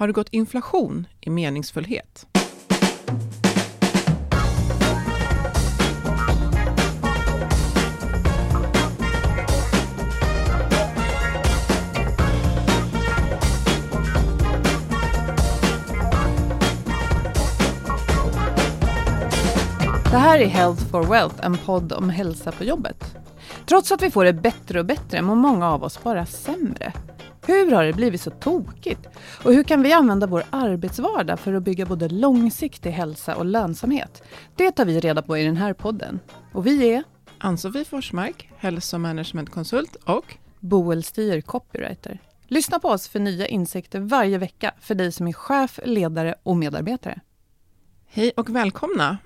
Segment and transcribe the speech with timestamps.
[0.00, 2.26] Har det gått inflation i meningsfullhet?
[20.10, 23.16] Det här är Health for Wealth, en podd om hälsa på jobbet.
[23.66, 26.92] Trots att vi får det bättre och bättre mår många av oss bara sämre.
[27.50, 29.06] Hur har det blivit så tokigt?
[29.44, 34.22] Och hur kan vi använda vår arbetsvardag för att bygga både långsiktig hälsa och lönsamhet?
[34.56, 36.20] Det tar vi reda på i den här podden.
[36.52, 37.02] Och vi är
[37.38, 42.18] Ann-Sofie Forsmark, hälsomanagementkonsult och Boel Stier, copywriter.
[42.46, 46.56] Lyssna på oss för nya insikter varje vecka för dig som är chef, ledare och
[46.56, 47.20] medarbetare.
[48.08, 49.18] hej och välkomna.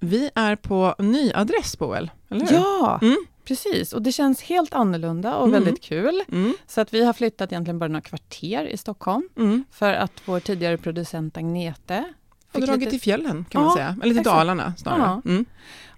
[0.00, 2.56] Vi är på ny adress, Boel, eller hur?
[2.56, 3.16] Ja, Mm.
[3.44, 3.92] Precis.
[3.92, 5.62] Och det känns helt annorlunda och Mm.
[5.64, 6.22] väldigt kul.
[6.32, 6.54] Mm.
[6.66, 9.64] Så att vi har flyttat egentligen bara några kvarter i Stockholm Mm.
[9.70, 12.04] för att vår tidigare producent Agnete
[12.48, 13.96] Och fick dragit lite- till fjällen, kan man Ja, säga.
[14.02, 14.22] Eller till.
[14.22, 15.20] Dalarna snarare.
[15.24, 15.44] Mm.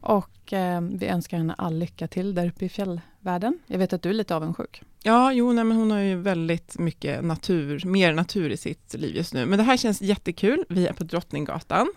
[0.01, 3.59] Och eh, vi önskar henne all lycka till där uppe i fjällvärlden.
[3.67, 4.83] Jag vet att du är lite avundsjuk.
[5.03, 9.17] Ja, jo, nej, men hon har ju väldigt mycket natur, mer natur i sitt liv
[9.17, 9.47] just nu.
[9.47, 10.65] Men det här känns jättekul.
[10.69, 11.89] Vi är på Drottninggatan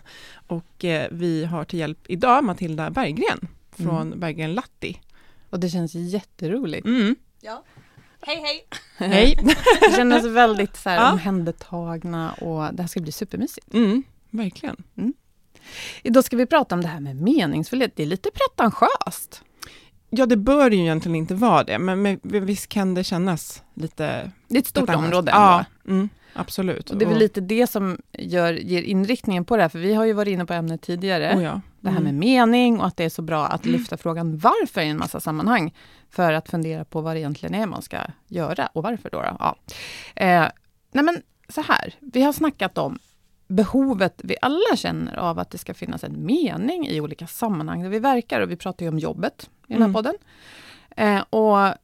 [0.46, 4.20] och eh, vi har till hjälp idag Matilda Berggren från Mm.
[4.20, 5.00] Berggren Latti.
[5.50, 6.86] Och det känns jätteroligt.
[6.86, 7.16] Mm.
[8.20, 8.66] Hej hej!
[9.10, 9.38] Hej!
[9.80, 11.12] Vi känner oss väldigt så här, Ja.
[11.12, 13.74] omhändertagna och det här ska bli supermysigt.
[13.74, 14.76] Mm, verkligen.
[16.02, 17.92] Idag ska vi prata om det här med meningsfullhet.
[17.96, 19.42] Det är lite pretentiöst.
[20.10, 24.30] Ja, det bör ju egentligen inte vara det, men, men visst kan det kännas lite...
[24.48, 25.30] Det är ett stort område.
[25.30, 26.90] Ja, mm, absolut.
[26.90, 29.94] Och det är väl lite det som gör, ger inriktningen på det här, för vi
[29.94, 31.36] har ju varit inne på ämnet tidigare.
[31.36, 31.60] Oh ja.
[31.80, 32.04] Det här Mm.
[32.04, 35.20] med mening och att det är så bra att lyfta frågan varför i en massa
[35.20, 35.74] sammanhang.
[36.10, 39.22] För att fundera på vad det egentligen är man ska göra och varför då.
[39.22, 39.36] då.
[39.38, 39.56] Ja.
[40.16, 40.46] Eh,
[40.92, 42.98] nej men så här, vi har snackat om
[43.48, 47.88] behovet vi alla känner av att det ska finnas en mening i olika sammanhang där
[47.90, 48.40] vi verkar.
[48.40, 49.92] Och vi pratar ju om jobbet i den här Mm.
[49.94, 50.14] podden.
[50.96, 51.74] Eh, och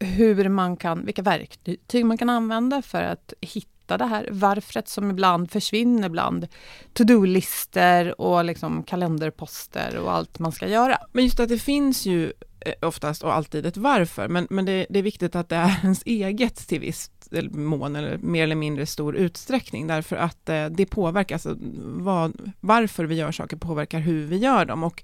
[0.00, 5.10] hur man kan, vilka verktyg man kan använda för att hitta det här varfret som
[5.10, 6.46] ibland försvinner bland
[6.92, 10.98] to-do-listor och liksom kalenderposter och allt man ska göra.
[11.12, 14.86] Men just att det finns ju eh, oftast och alltid ett varför, men, men det,
[14.90, 17.10] det är viktigt att det är ens eget till viss
[17.50, 23.04] mån eller mer eller mindre stor utsträckning, därför att eh, det påverkar, alltså vad, varför
[23.04, 25.02] vi gör saker påverkar hur vi gör dem och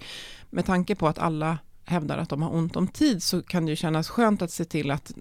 [0.49, 3.69] med tanke på att alla hävdar att de har ont om tid så kan det
[3.69, 5.13] ju kännas skönt att se till att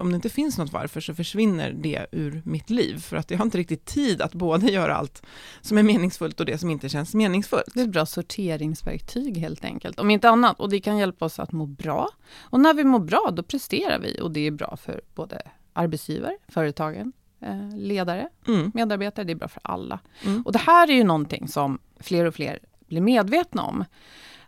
[0.00, 3.38] om det inte finns något varför så försvinner det ur mitt liv, för att jag
[3.38, 5.22] har inte riktigt tid att både göra allt
[5.60, 7.74] som är meningsfullt och det som inte känns meningsfullt.
[7.74, 10.60] Det är ett bra sorteringsverktyg helt enkelt, om inte annat.
[10.60, 12.08] Och det kan hjälpa oss att må bra.
[12.40, 15.42] Och när vi mår bra, då presterar vi och det är bra för både
[15.72, 18.72] arbetsgivare, företagen, eh, ledare, Mm.
[18.74, 19.24] medarbetare.
[19.24, 19.98] Det är bra för alla.
[20.26, 20.42] Mm.
[20.42, 22.58] Och det här är ju någonting som fler och fler
[22.88, 23.84] blir medvetna om.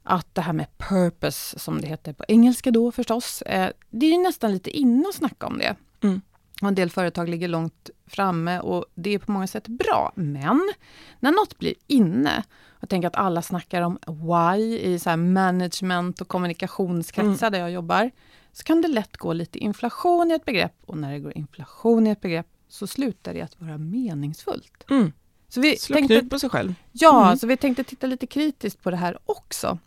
[0.03, 4.19] Att det här med purpose, som det heter på engelska då förstås, eh, det är
[4.19, 5.77] nästan lite inne att snacka om det.
[6.03, 6.21] Mm.
[6.63, 10.13] Och en del företag ligger långt framme och det är på många sätt bra.
[10.15, 10.73] Men
[11.21, 12.43] när något blir inne,
[12.81, 18.11] jag tänker att alla snackar om why i så management och kommunikationskretsar där jag jobbar.
[18.53, 22.07] så kan det lätt gå lite inflation i ett begrepp och när det går inflation
[22.07, 24.85] i ett begrepp så slutar det att vara meningsfullt.
[24.91, 25.13] Mm.
[25.49, 26.75] Så vi Slå tänkte, knut på sig själv.
[26.93, 27.39] ja, Mm.
[27.39, 29.79] så vi tänkte titta lite kritiskt på det här också.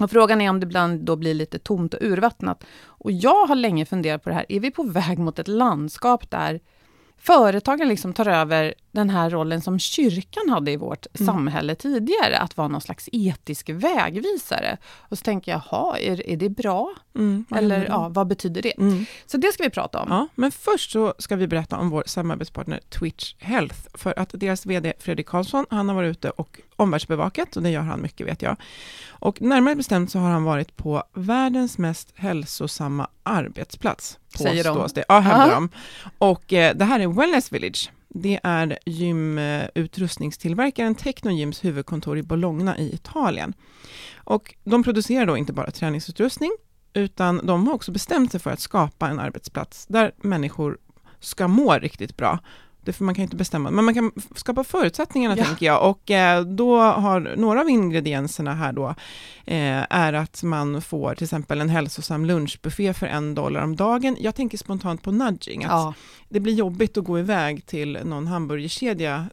[0.00, 2.64] Och frågan är om det ibland då blir lite tomt och urvattnat.
[2.84, 6.30] Och jag har länge funderat på det här, är vi på väg mot ett landskap
[6.30, 6.60] där
[7.18, 11.26] företagen liksom tar över den här rollen som kyrkan hade i vårt Mm.
[11.26, 14.76] samhälle tidigare, att vara någon slags etisk vägvisare.
[14.98, 16.94] Och så tänker jag, jaha, är, är det bra?
[17.14, 18.78] Mm, Eller ja, vad betyder det?
[18.78, 19.06] Mm.
[19.26, 20.06] Så det ska vi prata om.
[20.10, 24.66] Ja, men först så ska vi berätta om vår samarbetspartner Twitch Health, för att deras
[24.66, 28.42] VD Fredrik Karlsson, han har varit ute och omvärldsbevakat, och det gör han mycket vet
[28.42, 28.56] jag.
[29.08, 34.18] Och närmare bestämt så har han varit på världens mest hälsosamma arbetsplats.
[34.38, 34.70] Säger de.
[34.74, 35.04] påstås Det.
[35.08, 35.68] Ja, hävdar de.
[36.18, 37.90] Och eh, det här är Wellness Village.
[38.16, 43.54] Det är gymutrustningstillverkaren Technogyms huvudkontor i Bologna i Italien.
[44.16, 46.50] Och de producerar då inte bara träningsutrustning,
[46.92, 50.78] utan de har också bestämt sig för att skapa en arbetsplats där människor
[51.20, 52.38] ska må riktigt bra.
[52.92, 55.44] För man kan inte bestämma, men man kan skapa förutsättningarna Ja.
[55.44, 55.90] tänker jag.
[55.90, 58.88] Och eh, då har några av ingredienserna här då
[59.46, 64.16] eh, är att man får till exempel en hälsosam lunchbuffé för en dollar om dagen.
[64.20, 65.94] Jag tänker spontant på nudging, att Ja,
[66.28, 69.26] det blir jobbigt att gå iväg till någon hamburgerkedja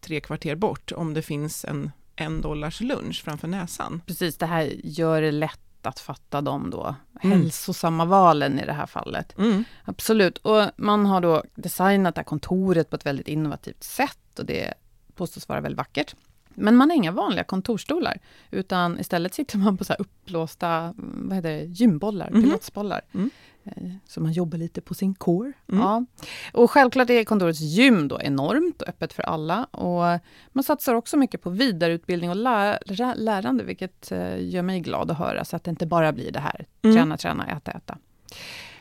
[0.00, 4.02] tre kvarter bort om det finns en en dollars lunch framför näsan.
[4.06, 4.36] precis.
[4.38, 7.40] Det här gör det lätt att fatta de då Mm.
[7.40, 9.38] hälsosamma valen i det här fallet.
[9.38, 9.64] Mm.
[9.84, 10.38] Absolut.
[10.38, 14.74] Och man har då designat det här kontoret på ett väldigt innovativt sätt och det
[15.14, 16.14] påstås vara väldigt vackert.
[16.54, 18.18] Men man har inga vanliga kontorstolar,
[18.50, 22.42] utan istället sitter man på så här uppblåsta mm, vad heter det, gymbollar, Mhm.
[22.42, 23.00] pilatesbollar.
[23.14, 23.30] Mm.
[23.64, 23.72] Eh,
[24.06, 25.52] Så man jobbar lite på sin core.
[25.72, 25.80] Mm.
[25.82, 26.04] Ja.
[26.52, 29.64] Och självklart är kontorets gym då enormt och öppet för alla.
[29.64, 30.20] Och
[30.52, 35.18] man satsar också mycket på vidareutbildning och lära, lärande, vilket eh, gör mig glad att
[35.18, 36.96] höra, så att det inte bara blir det här Mm.
[36.96, 37.98] träna, träna, äta, äta.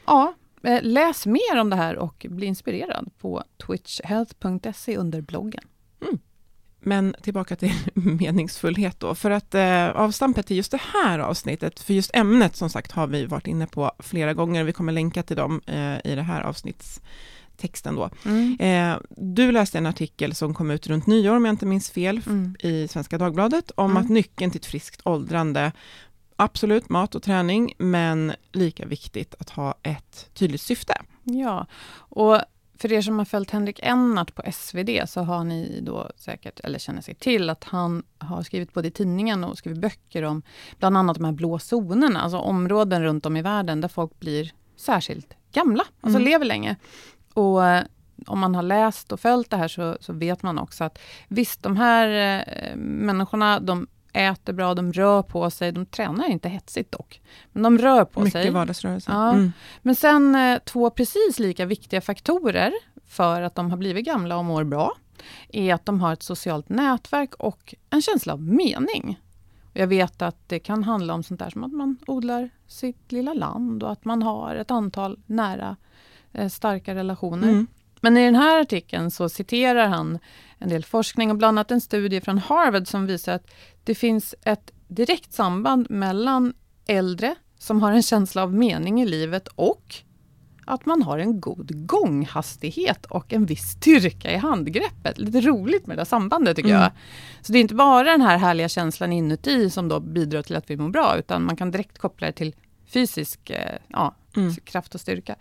[0.05, 0.33] Ja,
[0.63, 5.63] eh, läs mer om det här och bli inspirerad på twitchhealth.se under bloggen.
[6.85, 11.93] Men tillbaka till meningsfullhet då, för att eh, avstampet till just det här avsnittet, för
[11.93, 15.37] just ämnet som sagt har vi varit inne på flera gånger, vi kommer länka till
[15.37, 18.09] dem eh, i det här avsnittstexten då.
[18.65, 22.21] Eh, du läste en artikel som kom ut runt nyår, om jag inte minns fel,
[22.27, 22.55] Mm.
[22.59, 24.03] i Svenska Dagbladet, om Mm.
[24.03, 25.71] att nyckeln till ett friskt åldrande,
[26.35, 30.93] absolut mat och träning, men lika viktigt att ha ett tydligt syfte.
[31.23, 32.39] Ja, och
[32.77, 36.79] för er som har följt Henrik Ennart på SvD så har ni då säkert, eller
[36.79, 40.41] känner sig till, att han har skrivit både i tidningen och skrivit böcker om
[40.79, 44.51] bland annat de här blå zonerna, alltså områden runt om i världen där folk blir
[44.75, 46.31] särskilt gamla, alltså Mm.
[46.31, 46.75] lever länge.
[47.33, 47.83] Och eh,
[48.27, 51.63] om man har läst och följt det här så, så vet man också att visst,
[51.63, 52.07] de här
[52.47, 57.21] eh, människorna, de äter bra, de rör på sig, de tränar inte hetsigt dock,
[57.51, 58.41] men de rör på sig.
[58.41, 59.11] Mycket vardagsrörelse.
[59.11, 59.33] Ja.
[59.33, 59.51] Mm.
[59.81, 62.73] Men sen eh, två precis lika viktiga faktorer
[63.07, 64.93] för att de har blivit gamla och mår bra,
[65.49, 69.19] är att de har ett socialt nätverk och en känsla av mening.
[69.73, 73.33] Jag vet att det kan handla om sånt där som att man odlar sitt lilla
[73.33, 75.75] land och att man har ett antal nära,
[76.31, 77.47] eh, starka relationer.
[77.47, 77.67] Mm.
[78.03, 80.19] Men i den här artikeln så citerar han
[80.59, 83.51] en del forskning och bland annat en studie från Harvard som visar att
[83.83, 86.53] det finns ett direkt samband mellan
[86.87, 89.95] äldre som har en känsla av mening i livet och
[90.65, 95.17] att man har en god gånghastighet och en viss styrka i handgreppet.
[95.17, 96.81] Lite roligt med det där sambandet tycker Mm.
[96.81, 96.91] jag.
[97.41, 100.69] Så det är inte bara den här härliga känslan inuti som då bidrar till att
[100.69, 102.55] vi mår bra, utan man kan direkt koppla det till
[102.93, 104.55] fysisk eh, ja, Mm.
[104.55, 105.35] kraft och styrka.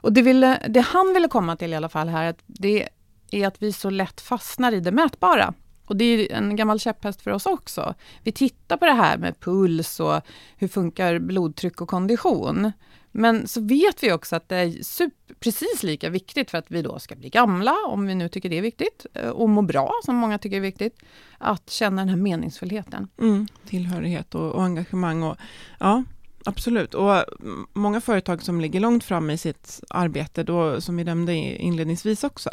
[0.00, 2.88] Och det, ville, det han ville komma till i alla fall här, att det
[3.30, 5.54] är att vi så lätt fastnar i det mätbara.
[5.84, 7.94] Och det är en gammal käpphäst för oss också.
[8.22, 10.20] Vi tittar på det här med puls och
[10.56, 12.72] hur funkar blodtryck och kondition.
[13.12, 16.82] Men så vet vi också att det är super, precis lika viktigt för att vi
[16.82, 19.92] då ska bli gamla, om vi nu tycker det är viktigt, eh, och må bra,
[20.04, 20.98] som många tycker är viktigt,
[21.38, 23.08] att känna den här meningsfullheten.
[23.20, 25.22] Mm, tillhörighet och, och engagemang.
[25.22, 25.36] Och,
[25.80, 26.02] ja,
[26.46, 26.94] absolut.
[26.94, 27.24] Och eh,
[27.72, 32.50] många företag som ligger långt fram i sitt arbete, då, som vi nämnde inledningsvis också,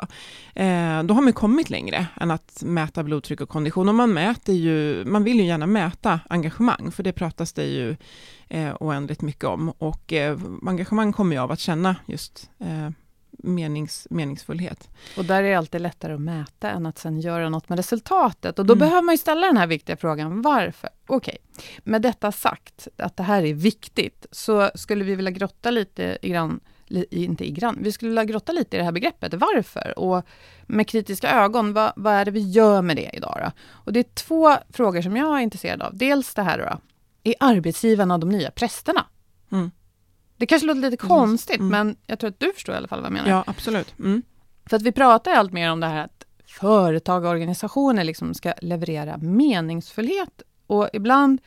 [0.56, 3.90] eh, då har man kommit längre än att mäta blodtryck och kondition.
[3.90, 7.96] Och man mäter ju, man vill ju gärna mäta engagemang, för det pratas det ju
[8.48, 9.70] eh, oändligt mycket om.
[9.70, 12.90] Och eh, engagemang kommer ju av att känna just eh,
[13.44, 14.90] menings, meningsfullhet.
[15.18, 18.60] Och där är det alltid lättare att mäta än att sen göra något med resultatet.
[18.60, 18.80] Och då Mm.
[18.80, 20.90] behöver man ju ställa den här viktiga frågan, varför?
[21.08, 21.38] Okej,
[21.84, 26.60] med detta sagt, att det här är viktigt, så skulle vi vilja grotta lite grann,
[27.10, 30.00] inte i grann, vi skulle vilja grotta lite i det här begreppet, varför?
[30.00, 30.26] Och
[30.68, 33.52] med kritiska ögon, vad, vad är det vi gör med det idag då?
[33.72, 35.98] Och det är två frågor som jag är intresserad av.
[35.98, 36.80] Dels det här då,
[37.30, 39.06] är arbetsgivarna de nya prästerna?
[39.52, 39.72] Mm.
[40.38, 41.18] Det kanske låter lite Mm.
[41.18, 41.68] konstigt, Mm.
[41.70, 43.30] men jag tror att du förstår i alla fall vad jag menar.
[43.30, 44.00] Ja, absolut.
[44.00, 44.22] Mm.
[44.70, 48.34] För att vi pratar ju allt mer om det här att företag och organisationer liksom
[48.34, 50.42] ska leverera meningsfullhet.
[50.68, 51.42] Och ibland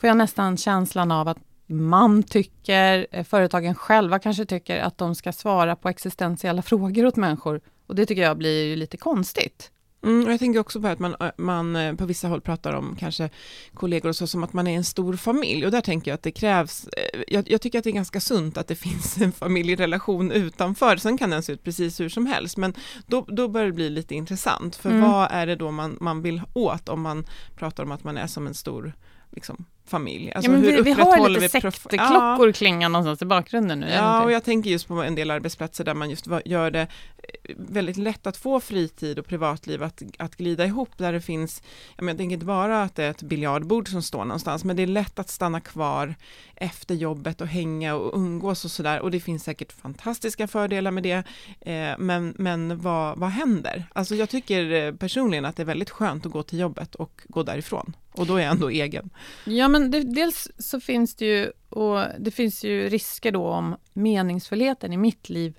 [0.00, 5.14] får jag nästan känslan av att man tycker, eh, företagen själva kanske tycker att de
[5.14, 7.60] ska svara på existentiella frågor åt människor.
[7.86, 9.70] Och det tycker jag blir ju lite konstigt.
[10.02, 12.96] Mm, och jag tänker också på att man, man eh, på vissa håll pratar om
[12.98, 13.30] kanske
[13.74, 15.64] kollegor och så som att man är en stor familj.
[15.64, 18.20] Och där tänker jag att det krävs, eh, jag, jag tycker att det är ganska
[18.20, 22.26] sunt att det finns en familjerelation utanför, sen kan den se ut precis hur som
[22.26, 22.74] helst, men
[23.06, 25.10] då, då börjar det bli lite intressant, för Mm.
[25.10, 27.26] vad är det då man, man vill åt om man
[27.56, 28.92] pratar om att man är som en stor
[29.30, 30.32] liksom, familj?
[30.32, 33.90] Alltså, ja, men vi, vi har lite vi prof- sekteklockor klingande någonstans i bakgrunden nu.
[33.90, 37.54] Ja, och jag tänker just på en del arbetsplatser där man just gör det eh,
[37.56, 41.62] väldigt lätt att få fritid och privatliv att, att glida ihop, där det finns,
[41.96, 44.76] jag, menar, jag tänker inte bara att det är ett biljardbord som står någonstans, men
[44.76, 46.14] det är lätt att stanna kvar
[46.54, 51.02] efter jobbet och hänga och umgås och sådär, och det finns säkert fantastiska fördelar med
[51.02, 51.24] det,
[51.60, 53.84] eh, men, men vad, vad händer?
[53.92, 57.20] Alltså jag tycker eh, personligen att det är väldigt skönt att gå till jobbet och
[57.28, 59.10] gå därifrån, och då är jag ändå egen.
[59.44, 63.76] Ja, men det, dels så finns det ju, och det finns ju risker då om
[63.92, 65.58] meningsfullheten i mitt liv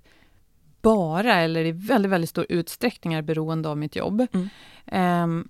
[0.81, 4.27] bara eller i väldigt, väldigt stor utsträckning är beroende av mitt jobb.
[4.33, 4.49] Mm.
[4.85, 5.49] Ehm,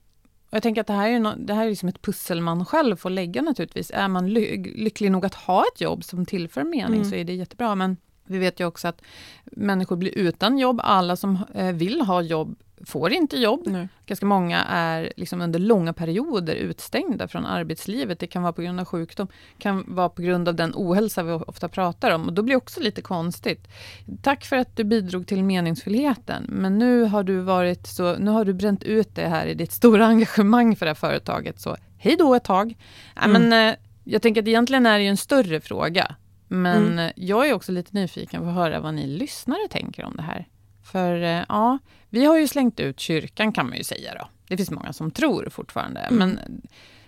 [0.49, 2.65] och jag tänker att det här är, no, det här är liksom ett pussel man
[2.65, 3.91] själv får lägga naturligtvis.
[3.93, 7.09] Är man ly lycklig nog att ha ett jobb som tillför mening Mm.
[7.09, 7.75] så är det jättebra.
[7.75, 9.01] Men vi vet ju också att
[9.45, 10.79] människor blir utan jobb.
[10.83, 13.61] Alla som eh, vill ha jobb får inte jobb.
[13.65, 13.87] Nej.
[14.05, 18.19] Ganska många är liksom under långa perioder utstängda från arbetslivet.
[18.19, 21.31] Det kan vara på grund av sjukdom, kan vara på grund av den ohälsa vi
[21.31, 22.27] ofta pratar om.
[22.27, 23.67] Och då blir det också lite konstigt.
[24.21, 28.45] Tack för att du bidrog till meningsfullheten, men nu har du varit så, nu har
[28.45, 32.15] du bränt ut det här i ditt stora engagemang för det här företaget, så hej
[32.19, 32.77] då ett tag.
[33.23, 33.31] Mm.
[33.31, 36.15] men, eh, jag tänker att egentligen är det ju en större fråga,
[36.47, 37.11] men Mm.
[37.15, 40.47] jag är också lite nyfiken på att höra vad ni lyssnare tänker om det här.
[40.91, 41.77] För eh, ja,
[42.09, 44.27] vi har ju slängt ut kyrkan kan man ju säga då.
[44.47, 46.17] Det finns många som tror fortfarande, Mm.
[46.19, 46.61] men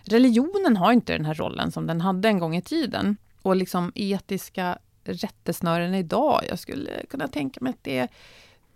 [0.03, 3.17] religionen har inte den här rollen som den hade en gång i tiden.
[3.41, 8.07] Och liksom etiska rättesnören idag, jag skulle kunna tänka mig att det är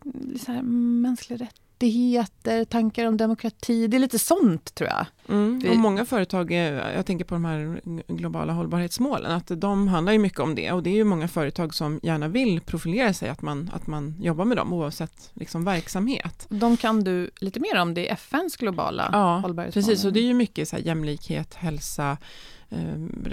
[0.05, 1.37] mm, så här, mänskliga
[1.75, 5.05] rättigheter, tankar om demokrati, det är lite sånt tror jag.
[5.29, 10.19] Mm, och många företag, jag tänker på de här globala hållbarhetsmålen, att de handlar ju
[10.19, 13.41] mycket om det och det är ju många företag som gärna vill profilera sig, att
[13.41, 16.45] man, att man jobbar med dem oavsett liksom verksamhet.
[16.49, 19.83] De kan du lite mer om, det är FNs globala Ja, hållbarhetsmål.
[19.83, 22.17] Precis, och det är ju mycket så här jämlikhet, hälsa,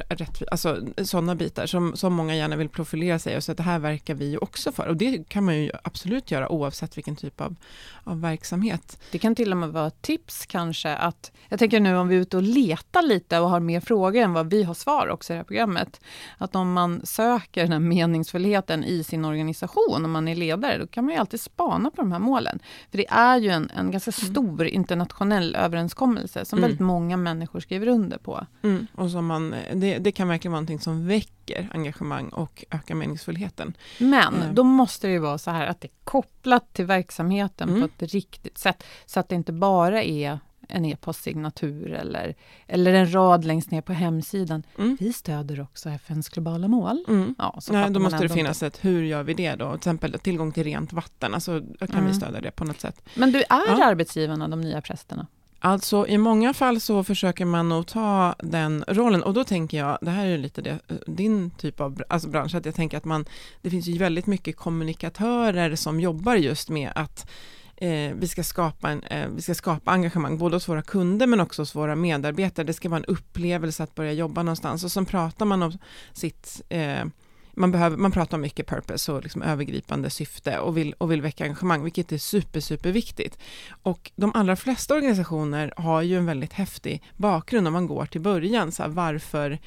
[0.08, 3.62] rätt, alltså sådana bitar som, som många gärna vill profilera sig och så att det
[3.62, 7.16] här verkar vi ju också för och det kan man ju absolut göra oavsett vilken
[7.16, 7.56] typ av,
[8.04, 8.98] av verksamhet.
[9.10, 12.20] Det kan till och med vara tips kanske att, jag tänker nu om vi är
[12.20, 15.34] ute och letar lite och har mer frågor än vad vi har svar också i
[15.34, 16.00] det här programmet,
[16.38, 20.86] att om man söker den här meningsfullheten i sin organisation, om man är ledare, då
[20.86, 22.58] kan man ju alltid spana på de här målen.
[22.90, 26.70] För det är ju en, en ganska stor internationell överenskommelse som Mm.
[26.70, 28.46] väldigt många människor skriver under på.
[28.62, 32.94] Mm, och som man, det, det kan verkligen vara någonting som väcker engagemang och ökar
[32.94, 33.76] meningsfullheten.
[33.98, 34.54] Men Mm.
[34.54, 37.80] då måste det ju vara så här att det är kopplat till verksamheten Mm.
[37.80, 42.34] på ett riktigt sätt, så att det inte bara är en e-postsignatur eller,
[42.66, 44.62] eller en rad längst ner på hemsidan.
[44.78, 44.96] Mm.
[45.00, 47.04] Vi stöder också FNs globala mål.
[47.08, 47.34] Mm.
[47.38, 49.68] Ja, Nej, då måste det finnas ett, hur gör vi det då?
[49.70, 52.06] Till exempel tillgång till rent vatten, alltså kan Mm.
[52.06, 53.02] vi stödja det på något sätt?
[53.14, 53.84] Men du, är Ja.
[53.84, 55.26] arbetsgivarna de nya prästerna?
[55.64, 59.98] Alltså i många fall så försöker man nog ta den rollen och då tänker jag,
[60.00, 62.96] det här är ju lite det, eh, din typ av alltså bransch, att jag tänker
[62.96, 63.24] att man,
[63.60, 67.30] det finns ju väldigt mycket kommunikatörer som jobbar just med att
[67.76, 71.40] eh, vi, ska skapa en, eh, vi ska skapa engagemang både hos våra kunder men
[71.40, 72.66] också hos våra medarbetare.
[72.66, 75.78] Det ska vara en upplevelse att börja jobba någonstans och sen pratar man om
[76.12, 77.04] sitt eh,
[77.52, 81.22] man, behöver, man pratar om mycket purpose och liksom övergripande syfte och vill, och vill
[81.22, 83.38] väcka engagemang, vilket är super, super viktigt.
[83.82, 88.20] Och de allra flesta organisationer har ju en väldigt häftig bakgrund om man går till
[88.20, 89.58] början, så här, varför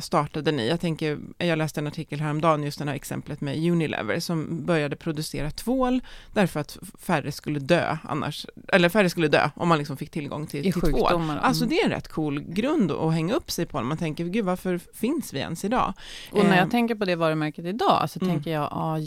[0.00, 0.68] startade ni?
[0.68, 4.96] Jag tänker, jag läste en artikel häromdagen, just det här exemplet med Unilever, som började
[4.96, 6.00] producera tvål
[6.32, 10.46] därför att färre skulle dö annars, eller färre skulle dö om man liksom fick tillgång
[10.46, 11.30] till, till tvål.
[11.42, 11.70] Alltså Mm.
[11.76, 14.80] det är en rätt cool grund att hänga upp sig på man tänker, gud varför
[14.94, 15.92] finns vi ens idag?
[16.32, 18.34] Och när Eh, jag tänker på det varumärket idag så Mm.
[18.34, 18.98] tänker jag, ja,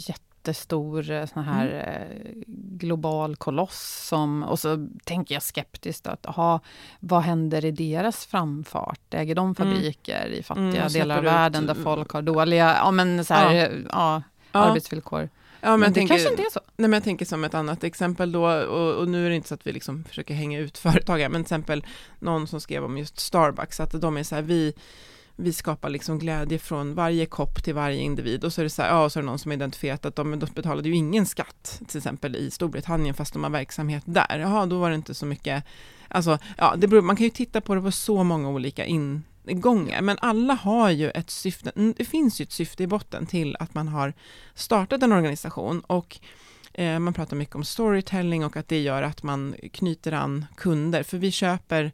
[0.48, 1.68] jättestor eh, sån här
[2.12, 2.32] eh,
[2.78, 6.60] global koloss som, och så tänker jag skeptiskt att, aha,
[7.00, 9.14] vad händer i deras framfart?
[9.14, 12.76] Äger de fabriker i fattiga Mm, delar av släpper ut- världen där folk har dåliga,
[12.78, 13.54] ja men så här,
[13.90, 14.22] Ja.
[14.52, 15.30] ja, arbetsvillkor?
[15.62, 16.60] Ja, men, men jag det tänker, kanske inte är så.
[16.78, 19.48] Nej, men jag tänker som ett annat exempel då, och, och nu är det inte
[19.48, 21.86] så att vi liksom försöker hänga ut företag här, men till exempel
[22.20, 24.74] någon som skrev om just Starbucks, att de är så här, vi,
[25.40, 28.44] vi skapar liksom glädje från varje kopp till varje individ.
[28.44, 30.06] Och så är det så här, ja, och så är det någon som har identifierat
[30.06, 34.04] att de, de betalade ju ingen skatt, till exempel i Storbritannien, fast de har verksamhet
[34.06, 34.40] där.
[34.40, 35.64] Jaha, då var det inte så mycket,
[36.08, 40.02] alltså, ja, det beror, man kan ju titta på det på så många olika ingångar,
[40.02, 43.56] men alla har ju ett syfte, mm, det finns ju ett syfte i botten till
[43.60, 44.14] att man har
[44.54, 46.20] startat en organisation och
[46.74, 51.04] eh, man pratar mycket om storytelling och att det gör att man knyter an kunder,
[51.04, 51.92] för vi köper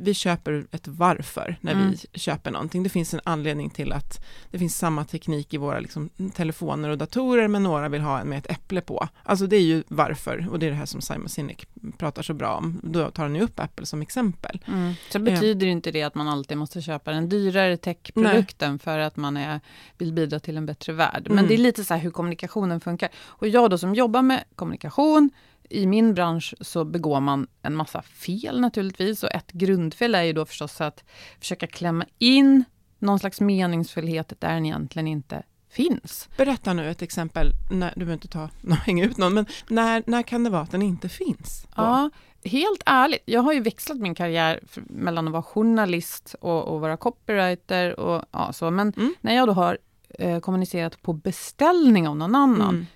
[0.00, 1.90] vi köper ett varför när mm.
[1.90, 2.82] vi köper någonting.
[2.82, 6.98] Det finns en anledning till att det finns samma teknik i våra liksom, telefoner och
[6.98, 9.08] datorer, men några vill ha en med ett äpple på.
[9.22, 11.66] Alltså det är ju varför, och det är det här som Simon Sinek
[11.98, 12.80] pratar så bra om.
[12.82, 14.60] Då tar han ju upp Apple som exempel.
[14.66, 14.94] Mm.
[15.10, 15.72] Så betyder eh.
[15.72, 19.60] inte det att man alltid måste köpa den dyrare techprodukten för att man är,
[19.98, 21.22] vill bidra till en bättre värld.
[21.26, 21.48] Men mm.
[21.48, 23.08] det är lite så här hur kommunikationen funkar.
[23.16, 25.30] Och jag då som jobbar med kommunikation,
[25.68, 30.32] i min bransch så begår man en massa fel naturligtvis och ett grundfel är ju
[30.32, 31.04] då förstås att
[31.40, 32.64] försöka klämma in
[32.98, 36.28] någon slags meningsfullhet där den egentligen inte finns.
[36.36, 38.50] Berätta nu ett exempel, när, du behöver inte ta,
[38.86, 41.62] hänga ut någon, men när, när kan det vara att den inte finns?
[41.62, 41.82] Då?
[41.82, 42.10] Ja,
[42.44, 46.96] helt ärligt, jag har ju växlat min karriär mellan att vara journalist och, och vara
[46.96, 49.14] copywriter och ja, så, men mm.
[49.20, 52.86] när jag då har eh, kommunicerat på beställning av någon annan, mm.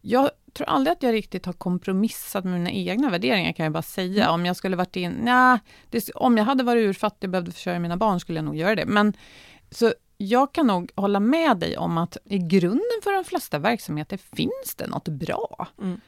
[0.00, 3.82] jag tror aldrig att jag riktigt har kompromissat med mina egna värderingar, kan jag bara
[3.82, 4.24] säga.
[4.24, 4.34] Mm.
[4.34, 5.58] Om jag skulle varit in, nja,
[6.14, 8.86] om jag hade varit urfattig och behövde försörja mina barn, skulle jag nog göra det.
[8.86, 9.12] Men
[9.70, 14.16] så jag kan nog hålla med dig om att i grunden för de flesta verksamheter
[14.16, 15.68] finns det något bra.
[15.80, 16.00] Mm.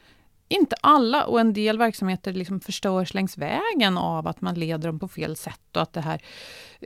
[0.47, 4.99] Inte alla, och en del verksamheter liksom förstörs längs vägen av att man leder dem
[4.99, 6.21] på fel sätt och att det här,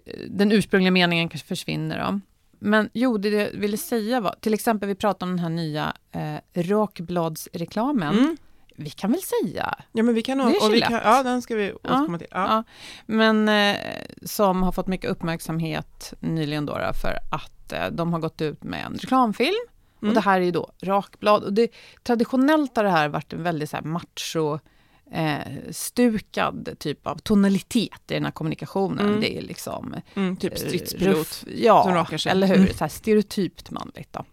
[0.05, 1.99] eh, den ursprungliga meningen kanske försvinner.
[1.99, 2.19] Då.
[2.59, 5.93] Men jo, det jag ville säga var, till exempel vi pratade om den här nya
[6.11, 8.17] eh, rakbladsreklamen.
[8.17, 8.37] Mm.
[8.75, 9.75] Vi kan väl säga?
[9.91, 12.27] Ja, men vi kan, och, och vi kan, ja, den ska vi återkomma ja, till.
[12.31, 12.47] Ja.
[12.47, 12.63] ja.
[13.05, 13.77] Men eh,
[14.25, 18.63] som har fått mycket uppmärksamhet nyligen då, då för att eh, de har gått ut
[18.63, 19.67] med en reklamfilm.
[20.01, 20.09] Mm.
[20.09, 21.43] Och det här är ju då rakblad.
[21.43, 21.71] Och det,
[22.03, 24.59] traditionellt har det här varit en väldigt så här macho
[25.11, 29.08] eh, stukad typ av tonalitet i den här kommunikationen.
[29.08, 29.21] Mm.
[29.21, 29.95] Det är liksom...
[30.15, 32.55] Mm, typ stridspilot ruff, ja, eller hur?
[32.55, 32.73] Mm.
[32.73, 34.13] Så här stereotypt manligt.
[34.13, 34.25] Då.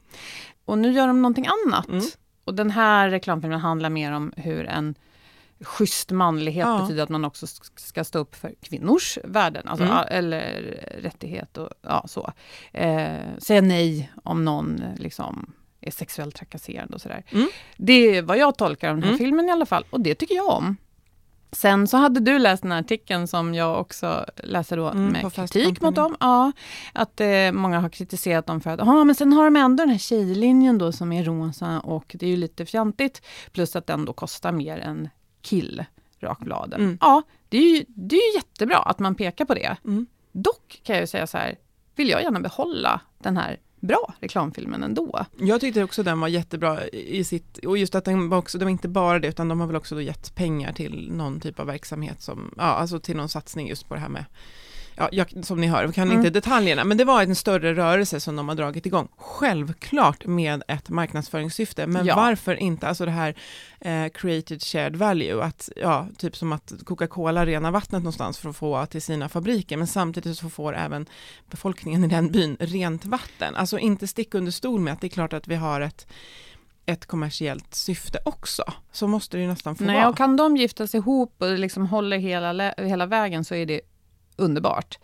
[0.64, 1.88] Och nu gör de någonting annat.
[1.88, 2.04] Mm.
[2.44, 4.94] Och den här reklamfilmen handlar mer om hur en
[5.60, 6.78] schysst manlighet ja.
[6.80, 7.46] betyder att man också
[7.76, 10.04] ska stå upp för kvinnors värden, alltså, mm.
[10.08, 10.50] eller
[11.02, 12.32] rättighet och ja, så.
[12.72, 15.52] Eh, säga nej om någon liksom
[15.86, 17.24] är sexuellt trakasserande och sådär.
[17.30, 17.48] Mm.
[17.76, 19.18] Det är vad jag tolkar av den här mm.
[19.18, 20.76] filmen i alla fall, och det tycker jag om.
[21.52, 25.32] Sen så hade du läst den här artikeln som jag också läser då mm, med
[25.32, 26.16] kritik mot dem.
[26.20, 26.52] Ja,
[26.92, 29.90] att eh, många har kritiserat dem för att, ja men sen har de ändå den
[29.90, 33.22] här tjejlinjen då som är rosa och det är ju lite fjantigt.
[33.52, 35.08] Plus att den då kostar mer än
[35.42, 35.84] kill
[36.20, 36.80] rakbladen.
[36.80, 36.98] Mm.
[37.00, 39.76] Ja, det är, ju, det är ju jättebra att man pekar på det.
[39.84, 40.06] Mm.
[40.32, 41.58] Dock kan jag ju säga så här,
[41.96, 45.24] vill jag gärna behålla den här bra, reklamfilmen ändå.
[45.38, 48.64] Jag tyckte också den var jättebra i sitt, och just att den var också, det
[48.64, 51.60] var inte bara det, utan de har väl också då gett pengar till någon typ
[51.60, 54.24] av verksamhet som, ja, alltså till någon satsning just på det här med
[54.96, 56.18] ja, jag, som ni hör, jag kan mm.
[56.18, 59.08] inte detaljerna, men det var en större rörelse som de har dragit igång.
[59.16, 62.16] Självklart med ett marknadsföringssyfte, men ja.
[62.16, 63.34] varför inte, alltså det här
[63.80, 68.56] eh, created shared value, att, ja, typ som att Coca-Cola renar vattnet någonstans för att
[68.56, 71.06] få till sina fabriker, men samtidigt så får även
[71.50, 73.56] befolkningen i den byn rent vatten.
[73.56, 76.06] Alltså inte stick under stol med att det är klart att vi har ett
[76.86, 80.08] ett kommersiellt syfte också, så måste det ju nästan få Nej, vara.
[80.08, 83.80] Och kan de giftas ihop och liksom håller hela, hela vägen så är det
[84.36, 84.98] underbart.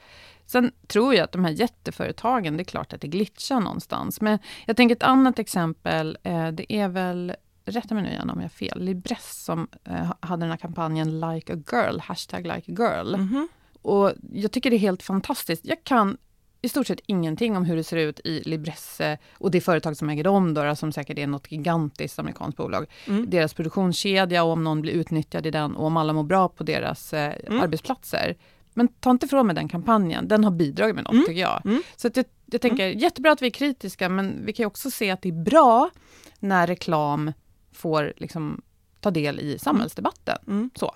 [0.47, 4.21] Sen tror jag att de här jätteföretagen, det är klart att det glitchar någonstans.
[4.21, 8.39] Men jag tänker ett annat exempel, eh, det är väl, rätta mig nu igen om
[8.39, 12.73] jag har fel, Libress som eh, hade den här kampanjen Like a girl, hashtag like
[12.73, 13.15] a girl.
[13.15, 13.47] Mm -hmm.
[13.83, 15.65] Och jag tycker det är helt fantastiskt.
[15.65, 16.17] Jag kan
[16.63, 20.11] i stort sett ingenting om hur det ser ut i Libresse och det företag som
[20.11, 22.87] äger dem, då, som säkert är något gigantiskt amerikanskt bolag.
[23.07, 23.31] Mm.
[23.31, 26.65] Deras produktionskedja och om någon blir utnyttjad i den och om alla mår bra på
[26.65, 27.61] deras eh, mm.
[27.61, 28.37] arbetsplatser.
[28.75, 31.25] Men ta inte ifrån mig den kampanjen, den har bidragit med något mm.
[31.27, 31.63] tycker jag.
[31.65, 31.83] Mm.
[31.97, 32.99] Så att jag, jag tänker, mm.
[32.99, 35.91] jättebra att vi är kritiska, men vi kan också se att det är bra
[36.39, 37.33] när reklam
[37.73, 38.61] får liksom,
[39.01, 40.39] ta del i samhällsdebatten.
[40.47, 40.71] Mm.
[40.75, 40.95] Så.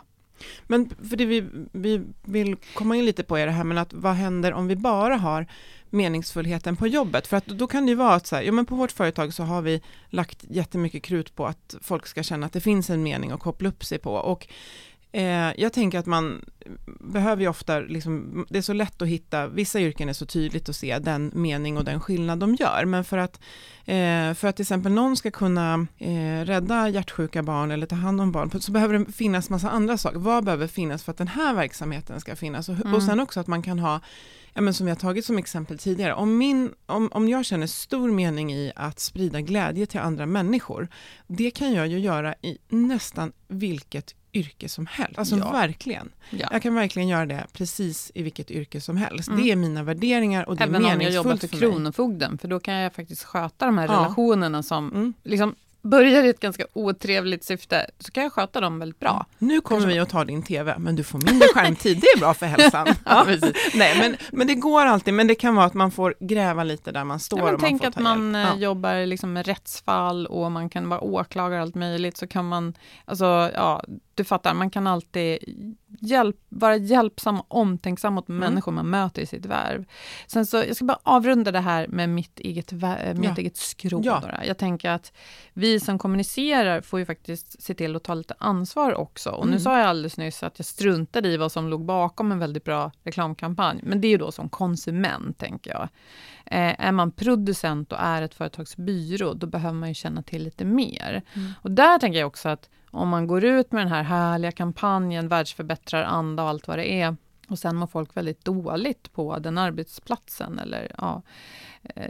[0.67, 3.93] Men för det vi, vi vill komma in lite på är det här med att
[3.93, 5.47] vad händer om vi bara har
[5.91, 7.27] meningsfullheten på jobbet?
[7.27, 9.35] För att då kan det ju vara att så här, ja men på vårt företag
[9.35, 13.03] så har vi lagt jättemycket krut på att folk ska känna att det finns en
[13.03, 14.49] mening att koppla upp sig på och
[15.15, 16.45] Eh, jag tänker att man
[17.01, 20.69] behöver ju ofta, liksom, det är så lätt att hitta, vissa yrken är så tydligt
[20.69, 23.41] att se den mening och den skillnad de gör, men för att,
[23.85, 28.21] eh, för att till exempel någon ska kunna eh, rädda hjärtsjuka barn eller ta hand
[28.21, 30.19] om barn, så behöver det finnas massa andra saker.
[30.19, 32.69] Vad behöver finnas för att den här verksamheten ska finnas?
[32.69, 32.95] Och, Mm.
[32.95, 34.01] och sen också att man kan ha
[34.55, 37.67] ja, men som vi har tagit som exempel tidigare, om, min, om, om jag känner
[37.67, 40.89] stor mening i att sprida glädje till andra människor,
[41.27, 45.19] det kan jag ju göra i nästan vilket yrke som helst.
[45.19, 45.51] Alltså Ja.
[45.53, 46.09] verkligen.
[46.31, 46.49] Ja.
[46.53, 49.29] Jag kan verkligen göra det precis i vilket yrke som helst.
[49.29, 49.43] Mm.
[49.43, 51.61] Det är mina värderingar och det Även är om jag meningsfullt jobbar för för mig.
[51.73, 53.93] Kronofogden, för då kan jag faktiskt sköta de här Ja.
[53.93, 55.15] relationerna som Mm.
[55.23, 55.55] liksom
[55.87, 59.27] börjar i ett ganska otrevligt syfte, så kan jag sköta dem väldigt bra.
[59.39, 62.19] Nu kommer Kanske- vi att ta din TV, men du får mindre skärmtid, det är
[62.19, 62.87] bra för hälsan.
[63.05, 63.27] Ja.
[63.75, 66.93] Nej, men, men det går alltid, men det kan vara att man får gräva lite
[66.93, 67.39] där man står.
[67.39, 68.57] Ja, men tänk att man eh, Ja.
[68.57, 72.75] jobbar liksom med rättsfall och man kan vara åklagare och allt möjligt, så kan man,
[73.05, 75.39] alltså ja, du fattar, man kan alltid
[76.01, 78.39] hjälp, vara hjälpsam och omtänksam mot Mm.
[78.41, 79.85] människor man möter i sitt värv.
[80.27, 82.79] Sen så, jag ska bara avrunda det här med mitt eget, eh,
[83.15, 83.35] mitt Ja.
[83.39, 84.01] eget skrå.
[84.05, 84.23] Ja.
[84.47, 85.13] Jag tänker att
[85.53, 89.31] vi som kommunicerar får ju faktiskt se till att ta lite ansvar också.
[89.31, 89.61] Och nu Mm.
[89.61, 92.91] sa jag alldeles nyss att jag struntade i vad som låg bakom en väldigt bra
[93.03, 93.81] reklamkampanj.
[93.83, 95.89] Men det är ju då som konsument, tänker jag.
[96.47, 100.45] Eh, är man producent och är ett företags byrå, då behöver man ju känna till
[100.45, 101.23] lite mer.
[101.63, 105.29] Och där tänker jag också att om man går ut med den här härliga kampanjen,
[105.29, 107.17] världsförbättraranda och allt vad det är,
[107.49, 111.23] och sen mår folk väldigt dåligt på den arbetsplatsen eller ja,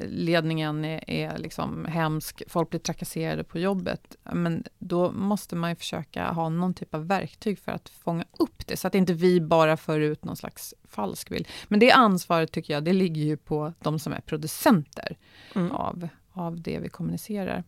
[0.07, 5.77] ledningen är, är liksom hemsk, folk blir trakasserade på jobbet, men då måste man ju
[5.77, 9.41] försöka ha någon typ av verktyg för att fånga upp det, så att inte vi
[9.41, 11.49] bara för ut någon slags falsk bild.
[11.69, 15.17] Men det ansvaret tycker jag, det ligger ju på de som är producenter
[15.55, 15.71] Mm.
[15.73, 17.65] av, av det vi kommunicerar.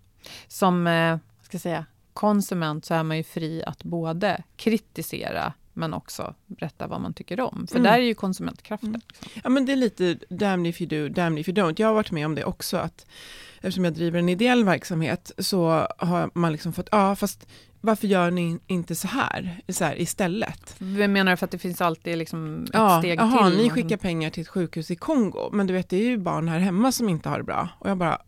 [0.48, 6.34] Som, eh, ska säga, konsument så är man ju fri att både kritisera men också
[6.46, 7.66] berätta vad man tycker om.
[7.66, 7.92] För Mm.
[7.92, 8.88] där är ju konsumentkraften.
[8.88, 9.00] Mm.
[9.08, 9.40] Liksom.
[9.44, 11.74] Ja, men det är lite damned if you do, damned if you don't.
[11.76, 13.06] Jag har varit med om det också, att
[13.56, 17.46] eftersom jag driver en ideell verksamhet så har man liksom fått, ja fast
[17.80, 20.74] varför gör ni inte så här, så här istället?
[20.78, 23.58] Vi menar för att det finns alltid liksom ett Ja, steg aha, till.
[23.58, 26.48] ni skickar pengar till ett sjukhus i Kongo, men du vet det är ju barn
[26.48, 27.68] här hemma som inte har det bra.
[27.78, 28.18] Och jag bara,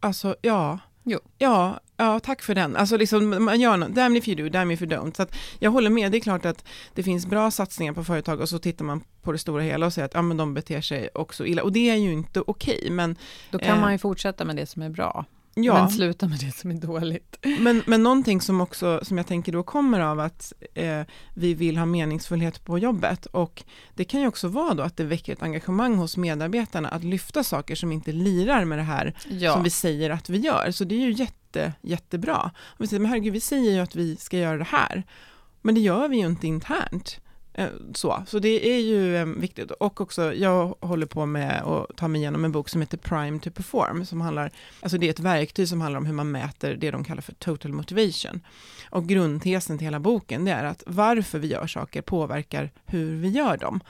[0.00, 1.18] alltså ja, Jo.
[1.38, 2.76] ja, ja tack för den.
[2.76, 5.16] Alltså liksom, man gör något, damn if you do, damn if you don't.
[5.16, 6.64] Så att jag håller med, det är klart att
[6.94, 9.92] det finns bra satsningar på företag och så tittar man på det stora hela och
[9.92, 11.62] säger att ja, men de beter sig också illa.
[11.62, 13.16] Och det är ju inte okej, men
[13.50, 15.74] Då kan eh, man ju fortsätta med det som är bra, ja.
[15.74, 17.38] men sluta med det som är dåligt.
[17.60, 21.00] Men, men någonting som också, som jag tänker då kommer av att eh,
[21.34, 23.62] vi vill ha meningsfullhet på jobbet och
[23.94, 27.44] det kan ju också vara då att det väcker ett engagemang hos medarbetarna att lyfta
[27.44, 29.52] saker som inte lirar med det här Ja.
[29.52, 30.70] som vi säger att vi gör.
[30.70, 32.50] Så det är ju jätte, jättebra.
[32.54, 35.02] Om vi säger, men herregud, vi säger ju att vi ska göra det här,
[35.62, 37.20] men det gör vi ju inte internt.
[37.54, 39.70] Eh, så, så det är ju eh, viktigt.
[39.70, 43.38] Och också, jag håller på med att ta mig igenom en bok som heter Prime
[43.38, 46.74] to Perform, som handlar, alltså det är ett verktyg som handlar om hur man mäter
[46.74, 48.40] det de kallar för total motivation.
[48.90, 53.28] Och grundtesen till hela boken, det är att varför vi gör saker påverkar hur vi
[53.28, 53.80] gör dem.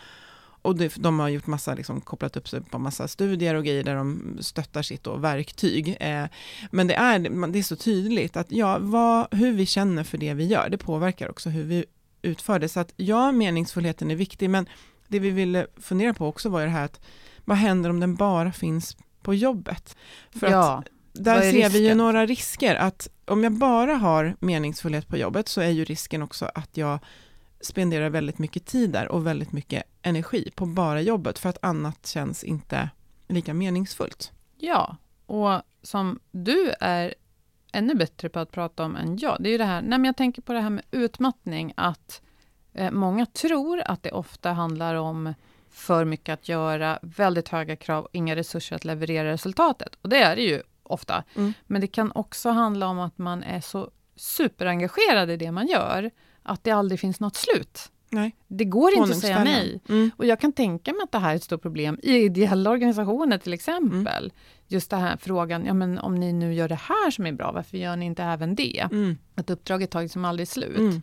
[0.63, 3.85] Och det, de har gjort massa, liksom, kopplat upp sig på massa studier och grejer
[3.85, 5.97] där de stöttar sitt då, verktyg.
[6.01, 6.25] Eh,
[6.71, 10.35] men det är, det är så tydligt att ja, vad, hur vi känner för det
[10.35, 11.85] vi gör, det påverkar också hur vi
[12.25, 12.69] utför det.
[12.69, 14.69] Så att ja, meningsfullheten är viktig, men
[15.09, 17.01] det vi ville fundera på också var ju det här att
[17.45, 19.97] vad händer om den bara finns på jobbet?
[20.31, 20.83] För att ja.
[21.13, 22.75] där vad är ser vi ju några risker.
[22.75, 26.99] Att om jag bara har meningsfullhet på jobbet så är ju risken också att jag
[27.61, 32.07] spenderar väldigt mycket tid där och väldigt mycket energi på bara jobbet för att annat
[32.07, 32.91] känns inte
[33.29, 34.33] lika meningsfullt.
[34.59, 37.15] Ja, och som du är
[37.75, 40.05] ännu bättre på att prata om än jag, det är ju det här, nej men
[40.05, 42.23] jag tänker på det här med utmattning, att
[42.73, 45.35] eh, många tror att det ofta handlar om
[45.71, 49.99] för mycket att göra, väldigt höga krav, inga resurser att leverera resultatet.
[50.03, 51.25] Och det är det ju ofta.
[51.35, 51.53] Mm.
[51.67, 56.11] Men det kan också handla om att man är så superengagerad i det man gör,
[56.43, 57.91] att det aldrig finns något slut.
[58.11, 58.37] Nej.
[58.47, 59.81] Det går inte att säga nej.
[59.89, 60.11] Mm.
[60.17, 63.39] Och jag kan tänka mig att det här är ett stort problem i ideella organisationer
[63.39, 64.33] till exempel.
[64.69, 67.53] Just den här frågan, ja men om ni nu gör det här som är bra,
[67.53, 68.89] varför gör ni inte även det?
[68.93, 69.17] Mm.
[69.35, 70.79] Att uppdraget tar liksom aldrig slut.
[70.79, 71.03] Mm.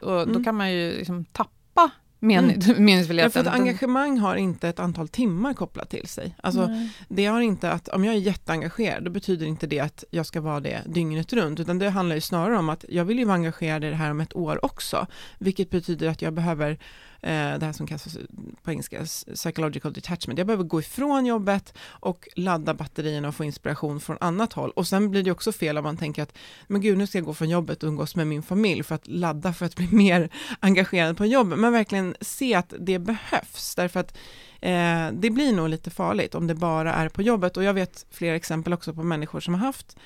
[0.00, 0.44] Och då Mm.
[0.44, 2.44] kan man ju liksom tappa men
[2.78, 3.44] meningsfullheten.
[3.44, 6.36] Ja, för engagemang har inte ett antal timmar kopplat till sig.
[6.42, 6.90] Alltså, Nej.
[7.08, 10.40] det har inte att, om jag är jätteengagerad, då betyder inte det att jag ska
[10.40, 13.34] vara det dygnet runt, utan det handlar ju snarare om att jag vill ju vara
[13.34, 15.06] engagerad i det här om ett år också,
[15.38, 16.76] vilket betyder att jag behöver eh,
[17.24, 18.18] Eh, det här som kallas
[18.62, 20.38] på engelska psychological detachment.
[20.38, 24.70] Jag behöver gå ifrån jobbet och ladda batterierna och få inspiration från annat håll.
[24.70, 27.24] Och sen blir det också fel om man tänker att, men gud, nu ska jag
[27.24, 30.28] gå från jobbet och umgås med min familj för att ladda för att bli mer
[30.60, 31.58] engagerad på jobbet.
[31.58, 34.16] Men verkligen se att det behövs, därför att
[34.60, 37.56] eh, det blir nog lite farligt om det bara är på jobbet.
[37.56, 39.96] Och jag vet flera exempel också på människor som har haft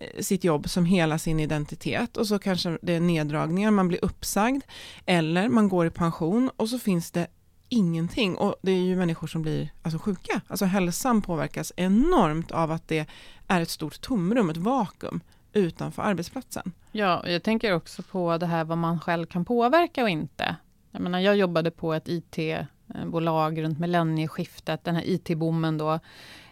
[0.00, 4.04] Eh, sitt jobb som hela sin identitet och så kanske det är neddragningar, man blir
[4.04, 4.62] uppsagd
[5.06, 7.26] eller man går i pension och så finns det
[7.68, 10.40] ingenting och det är ju människor som blir alltså sjuka.
[10.48, 13.06] Alltså hälsan påverkas enormt av att det
[13.46, 15.20] är ett stort tomrum, ett vakuum
[15.52, 16.72] utanför arbetsplatsen.
[16.92, 20.56] Ja, jag tänker också på det här vad man själv kan påverka och inte.
[20.90, 26.00] Jag menar, jag jobbade på ett IT-bolag runt millennieskiftet, den här IT-boomen då.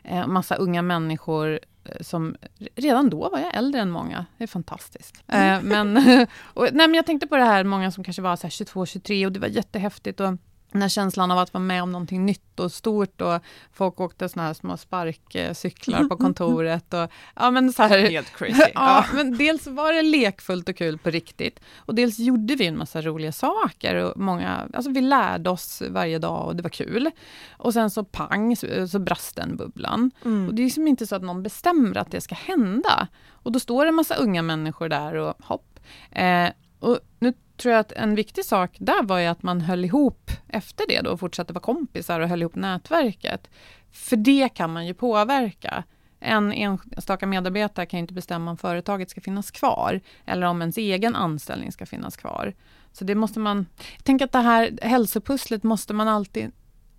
[0.03, 1.61] Eh, massa unga människor
[2.01, 2.37] som
[2.75, 4.27] redan då var jag äldre än många.
[4.39, 5.25] Det är fantastiskt.
[5.27, 5.55] Mm.
[5.55, 5.97] Eh, men,
[6.41, 9.33] och, nej, men jag tänkte på det här, många som kanske var 22, 23 och
[9.33, 10.21] det var jättehäftigt.
[10.21, 10.35] Och,
[10.73, 14.29] den här känslan av att vara med om någonting nytt och stort och folk åkte
[14.29, 16.95] såna här små sparkcyklar på kontoret.
[16.95, 18.63] Och, ja, men så här, Helt crazy.
[18.75, 22.79] ja, men dels var det lekfullt och kul på riktigt och dels gjorde vi en
[22.79, 23.95] massa roliga saker.
[23.95, 27.11] Och många, alltså vi lärde oss varje dag och det var kul.
[27.57, 30.11] Och sen så pang så, så brast den bubblan.
[30.25, 30.49] Mm.
[30.49, 33.09] Och det är liksom inte så att någon bestämmer att det ska hända.
[33.31, 35.81] Och då står det en massa unga människor där och hopp.
[36.11, 36.49] Eh,
[36.81, 40.31] och nu tror jag att en viktig sak där var ju att man höll ihop
[40.49, 43.51] efter det då och fortsatte vara kompisar och höll ihop nätverket.
[43.93, 45.85] För det kan man ju påverka.
[46.21, 50.77] En enstaka medarbetare kan ju inte bestämma om företaget ska finnas kvar eller om ens
[50.77, 52.55] egen anställning ska finnas kvar.
[52.93, 53.67] Så det måste man...
[53.97, 56.53] Jag tänker att det här hälsopusslet måste man alltid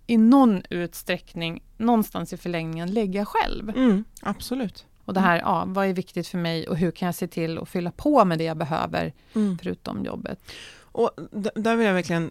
[0.06, 3.68] i någon utsträckning någonstans i förlängningen lägga själv.
[3.68, 4.86] Mm, absolut.
[5.08, 7.58] Och det här, ja, vad är viktigt för mig och hur kan jag se till
[7.58, 9.58] att fylla på med det jag behöver mm.
[9.58, 10.38] förutom jobbet.
[10.80, 11.10] Och
[11.54, 12.30] där vill jag verkligen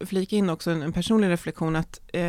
[0.00, 2.22] flika in också en personlig reflektion att eh,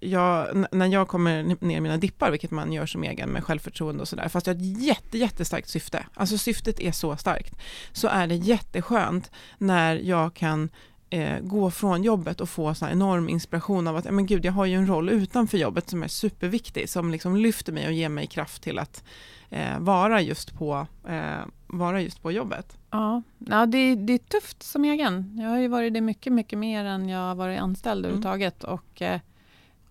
[0.00, 4.02] jag, när jag kommer ner i mina dippar, vilket man gör som egen med självförtroende
[4.02, 7.54] och sådär, fast jag har ett jätte, jättestarkt syfte, alltså syftet är så starkt,
[7.92, 10.70] så är det jätteskönt när jag kan
[11.10, 14.64] eh, gå från jobbet och få så enorm inspiration av att, men gud, jag har
[14.64, 18.26] ju en roll utanför jobbet som är superviktig, som liksom lyfter mig och ger mig
[18.26, 19.04] kraft till att
[19.50, 22.78] eh, vara, just på, eh, vara just på jobbet.
[22.90, 25.38] Ja, ja det, det är tufft som egen.
[25.40, 28.04] Jag har ju varit det mycket, mycket mer än jag har varit anställd mm.
[28.04, 28.64] överhuvudtaget.
[28.64, 29.20] Och, eh,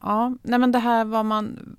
[0.02, 1.78] ja, nej men det här vad man,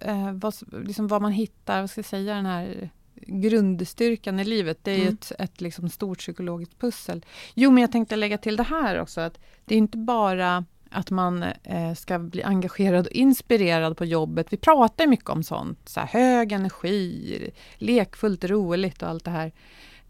[0.00, 2.90] eh, vad, liksom vad man hittar, vad ska jag säga, den här
[3.26, 5.14] grundstyrkan i livet, det är mm.
[5.14, 7.24] ett, ett liksom stort psykologiskt pussel.
[7.54, 11.10] Jo, men jag tänkte lägga till det här också, att det är inte bara att
[11.10, 14.46] man eh, ska bli engagerad och inspirerad på jobbet.
[14.50, 19.52] Vi pratar mycket om sånt, så här, hög energi, lekfullt, roligt och allt det här.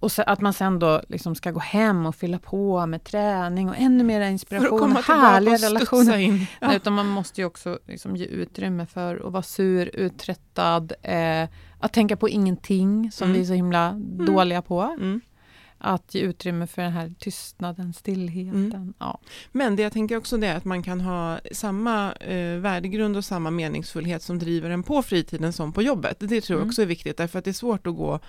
[0.00, 3.68] Och så, att man sen då liksom ska gå hem och fylla på med träning
[3.68, 6.18] och ännu mer inspiration, härliga relationer.
[6.18, 6.46] In.
[6.60, 6.66] Ja.
[6.66, 11.48] Nej, utan man måste ju också liksom ge utrymme för att vara sur, uttröttad, eh,
[11.80, 13.34] att tänka på ingenting, som mm.
[13.34, 14.26] vi är så himla mm.
[14.26, 14.80] dåliga på.
[14.82, 15.20] Mm
[15.80, 18.72] att ge utrymme för den här tystnaden, stillheten.
[18.74, 18.94] Mm.
[18.98, 19.20] Ja.
[19.52, 23.24] Men det jag tänker också det är att man kan ha samma eh, värdegrund och
[23.24, 26.16] samma meningsfullhet som driver en på fritiden som på jobbet.
[26.18, 26.68] Det tror jag mm.
[26.68, 28.20] också är viktigt, därför att det är svårt att gå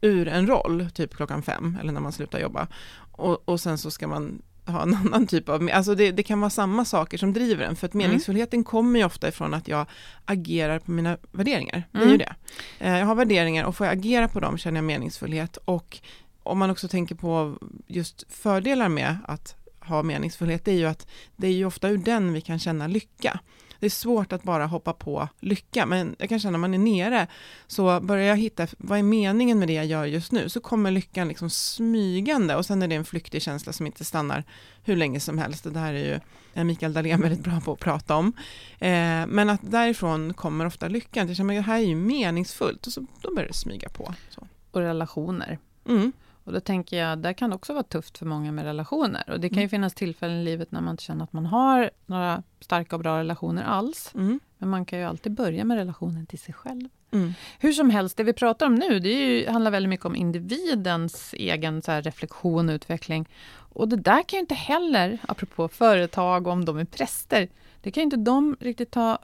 [0.00, 2.68] ur en roll, typ klockan fem eller när man slutar jobba.
[3.12, 6.40] Och, och sen så ska man ha en annan typ av, alltså det, det, kan
[6.40, 8.06] vara samma saker som driver en, för att mm.
[8.06, 8.64] meningsfullheten mm.
[8.64, 9.86] kommer ju ofta ifrån att jag
[10.24, 11.82] agerar på mina värderingar.
[11.92, 12.18] Det är ju mm.
[12.18, 12.34] det.
[12.78, 16.00] Eh, jag har värderingar och får jag agera på dem känner jag meningsfullhet och
[16.42, 21.06] om man också tänker på just fördelar med att ha meningsfullhet, det är ju att
[21.36, 23.40] det är ju ofta ur den vi kan känna lycka.
[23.80, 26.78] Det är svårt att bara hoppa på lycka, men jag kan känna när man är
[26.78, 27.26] nere,
[27.66, 30.48] så börjar jag hitta, vad är meningen med det jag gör just nu?
[30.48, 34.44] Så kommer lyckan liksom smygande och sen är det en flyktig känsla som inte stannar
[34.82, 35.64] hur länge som helst.
[35.64, 36.20] Det här är
[36.54, 38.32] ju Mikael Dahlén väldigt bra på att prata om.
[38.78, 42.86] Eh, men att därifrån kommer ofta lyckan, jag känner att det här är ju meningsfullt
[42.86, 44.14] och så då börjar det smyga på.
[44.30, 44.46] Så.
[44.70, 45.58] Och relationer.
[45.88, 46.12] Mm.
[46.50, 49.30] Och då tänker jag, där kan det också vara tufft för många med relationer.
[49.30, 49.70] Och det kan ju mm.
[49.70, 53.18] finnas tillfällen i livet när man inte känner att man har några starka och bra
[53.18, 54.12] relationer alls.
[54.14, 54.40] Mm.
[54.58, 56.88] Men man kan ju alltid börja med relationen till sig själv.
[57.10, 57.32] Mm.
[57.58, 61.34] Hur som helst, det vi pratar om nu, det ju, handlar väldigt mycket om individens
[61.38, 63.28] egen så reflektion och utveckling.
[63.52, 67.48] Och det där kan ju inte heller, apropå företag, om de är präster,
[67.80, 69.18] det kan ju inte de riktigt ta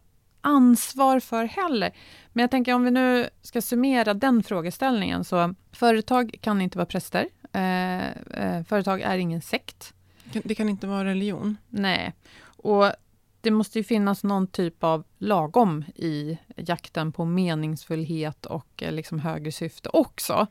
[0.47, 1.93] ansvar för heller.
[2.33, 6.87] Men jag tänker om vi nu ska summera den frågeställningen, så företag kan inte vara
[6.87, 7.29] präster.
[7.53, 9.95] Eh, eh, företag är ingen sekt.
[10.45, 11.57] Det kan inte vara religion.
[11.69, 12.15] Nej.
[12.45, 12.93] Och
[13.41, 19.19] det måste ju finnas någon typ av lagom i jakten på meningsfullhet och eh, liksom
[19.19, 20.47] högre syfte också,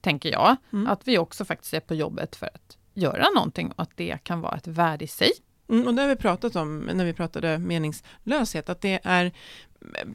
[0.00, 0.56] tänker jag.
[0.72, 0.86] Mm.
[0.86, 4.40] Att vi också faktiskt är på jobbet för att göra någonting och att det kan
[4.40, 5.30] vara ett värde i sig.
[5.68, 9.32] Mm, och det har vi pratat om när vi pratade meningslöshet, att det är,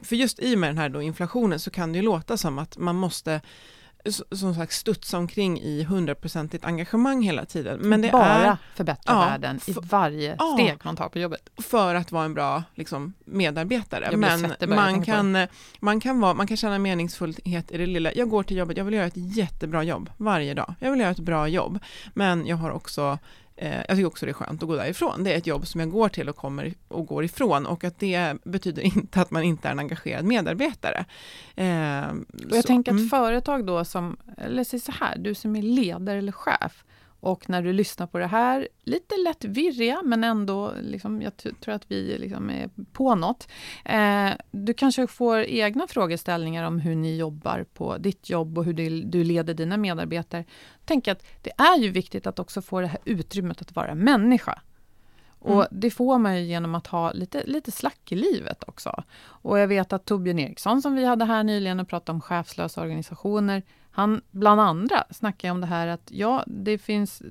[0.02, 2.58] för just i och med den här då inflationen så kan det ju låta som
[2.58, 3.40] att man måste
[4.12, 7.78] som sagt studsa omkring i hundraprocentigt engagemang hela tiden.
[7.80, 10.56] Men det Bara är, förbättra ja, världen i varje ja.
[10.58, 11.48] steg man tar på jobbet.
[11.56, 14.16] för att vara en bra liksom, medarbetare.
[14.16, 15.46] Men man kan,
[15.80, 18.12] man, kan vara, man kan känna meningsfullhet i det lilla.
[18.12, 20.74] Jag går till jobbet, jag vill göra ett jättebra jobb varje dag.
[20.78, 21.78] Jag vill göra ett bra jobb,
[22.14, 23.18] men jag har också
[23.56, 25.24] jag tycker också det är skönt att gå därifrån.
[25.24, 27.98] Det är ett jobb som jag går till och kommer och går ifrån och att
[27.98, 31.04] det betyder inte att man inte är en engagerad medarbetare.
[31.56, 32.06] Eh,
[32.50, 33.08] Och jag så, tänker att mm.
[33.08, 36.84] företag då som, eller säg så här, du som är ledare eller chef
[37.24, 41.74] och när du lyssnar på det här, lite lätt virriga men ändå, liksom, jag tror
[41.74, 43.48] att vi liksom är på något.
[43.84, 48.72] Eh, du kanske får egna frågeställningar om hur ni jobbar på ditt jobb och hur
[48.72, 50.44] du, du leder dina medarbetare.
[50.84, 54.60] Tänk att det är ju viktigt att också få det här utrymmet att vara människa.
[55.38, 55.66] Och Mm.
[55.70, 59.04] det får man ju genom att ha lite, lite slack i livet också.
[59.24, 62.82] Och jag vet att Torbjörn Eriksson som vi hade här nyligen och pratade om chefslösa
[62.82, 63.62] organisationer,
[63.94, 67.22] han bland andra snackar om det här att ja, det finns,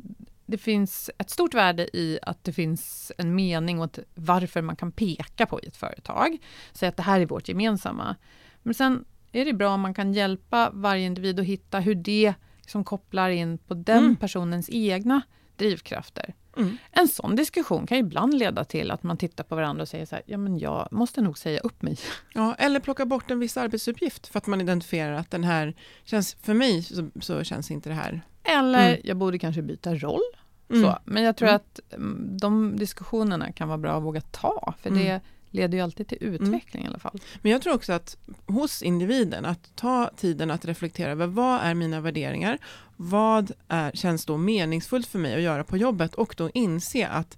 [0.45, 4.91] det finns ett stort värde i att det finns en mening och varför man kan
[4.91, 6.37] peka på i ett företag.
[6.73, 8.15] Säga att det här är vårt gemensamma.
[8.61, 12.33] Men sen är det bra om man kan hjälpa varje individ att hitta hur det
[12.67, 14.15] som kopplar in på den Mm.
[14.15, 15.21] personens egna
[15.55, 16.33] drivkrafter.
[16.57, 16.77] Mm.
[16.91, 20.15] En sån diskussion kan ibland leda till att man tittar på varandra och säger så
[20.15, 21.97] här, ja men jag måste nog säga upp mig.
[22.33, 26.33] Ja, eller plocka bort en viss arbetsuppgift för att man identifierar att den här känns,
[26.41, 28.21] för mig så, så känns inte det här.
[28.43, 29.01] Eller Mm.
[29.03, 30.21] jag borde kanske byta roll.
[30.69, 30.83] Mm.
[30.83, 30.97] Så.
[31.05, 31.55] Men jag tror Mm.
[31.55, 35.03] att mm, de diskussionerna kan vara bra att våga ta, för Mm.
[35.03, 35.21] det
[35.53, 37.19] leder ju alltid till utveckling i alla fall.
[37.41, 41.73] Men jag tror också att hos individen, att ta tiden att reflektera över vad är
[41.73, 42.57] mina värderingar,
[42.97, 47.37] vad är, känns då meningsfullt för mig att göra på jobbet och då inse att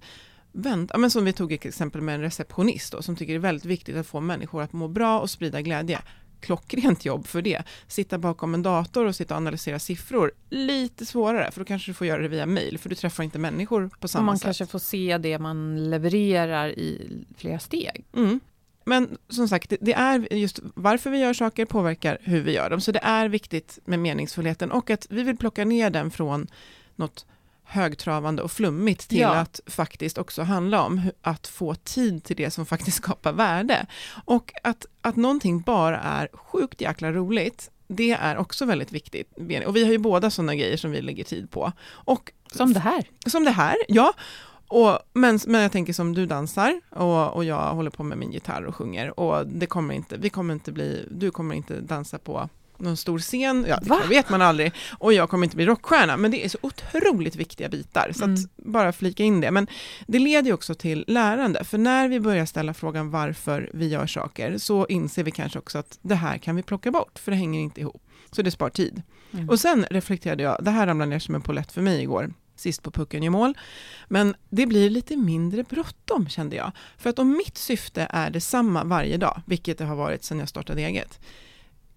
[0.58, 3.64] Vänta, men som vi tog exempel med en receptionist då, som tycker det är väldigt
[3.64, 6.00] viktigt att få människor att må bra och sprida glädje.
[6.46, 7.62] Klockrent jobb för det.
[7.88, 11.94] Sitta bakom en dator och sitta och analysera siffror, lite svårare, för då kanske du
[11.94, 14.44] får göra det via mail, för du träffar inte människor på samma man sätt.
[14.44, 18.04] kanske får se det man levererar i flera steg.
[18.14, 18.40] Mm.
[18.84, 22.80] Men som sagt, det är just varför vi gör saker påverkar hur vi gör dem.
[22.80, 26.46] Så det är viktigt med meningsfullheten och att vi vill plocka ner den från
[26.96, 27.26] något
[27.66, 29.34] högtravande och flummigt till Ja.
[29.34, 33.86] att faktiskt också handla om att få tid till det som faktiskt skapar värde.
[34.24, 39.32] Och att, att någonting bara är sjukt jäkla roligt, det är också väldigt viktigt.
[39.66, 41.72] Och vi har ju båda sådana grejer som vi lägger tid på.
[41.90, 43.04] Och Som det här.
[43.26, 44.12] som det här, ja.
[44.68, 48.32] Och, men, men jag tänker som du dansar och, och jag håller på med min
[48.32, 52.18] gitarr och sjunger och det kommer inte, vi kommer inte bli, du kommer inte dansa
[52.18, 56.16] på någon stor scen, ja, det vet man aldrig, och jag kommer inte bli rockstjärna,
[56.16, 58.36] men det är så otroligt viktiga bitar, så Mm.
[58.56, 59.50] bara flika in det.
[59.50, 59.66] Men
[60.06, 64.06] det leder ju också till lärande, för när vi börjar ställa frågan varför vi gör
[64.06, 67.36] saker, så inser vi kanske också att det här kan vi plocka bort, för det
[67.38, 68.02] hänger inte ihop.
[68.30, 69.02] Så det spar tid.
[69.32, 69.48] Mm.
[69.48, 72.82] Och sen reflekterade jag, det här ramlade ner som en polett för mig igår, sist
[72.82, 73.58] på pucken i mål.
[74.08, 76.72] Men det blir lite mindre bråttom kände jag.
[76.98, 80.48] För att om mitt syfte är detsamma varje dag, vilket det har varit sedan jag
[80.48, 81.20] startade eget,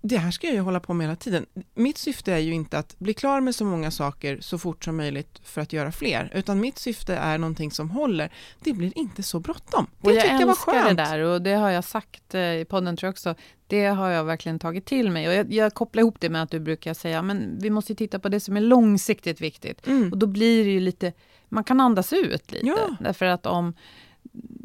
[0.01, 1.45] det här ska jag ju hålla på med hela tiden.
[1.73, 4.97] Mitt syfte är ju inte att bli klar med så många saker så fort som
[4.97, 8.31] möjligt för att göra fler, utan mitt syfte är någonting som håller.
[8.59, 9.88] Det blir inte så bråttom.
[10.01, 10.97] Det jag tycker jag var älskar skönt.
[10.97, 13.35] det där och det har jag sagt eh, i podden tror jag också.
[13.67, 16.51] Det har jag verkligen tagit till mig och jag, jag kopplar ihop det med att
[16.51, 19.88] du brukar säga men vi måste titta på det som är långsiktigt viktigt.
[19.88, 20.12] Mm.
[20.12, 21.13] Och då blir det ju lite,
[21.49, 22.67] man kan andas ut lite.
[22.67, 22.95] Ja.
[22.99, 23.73] Därför att om,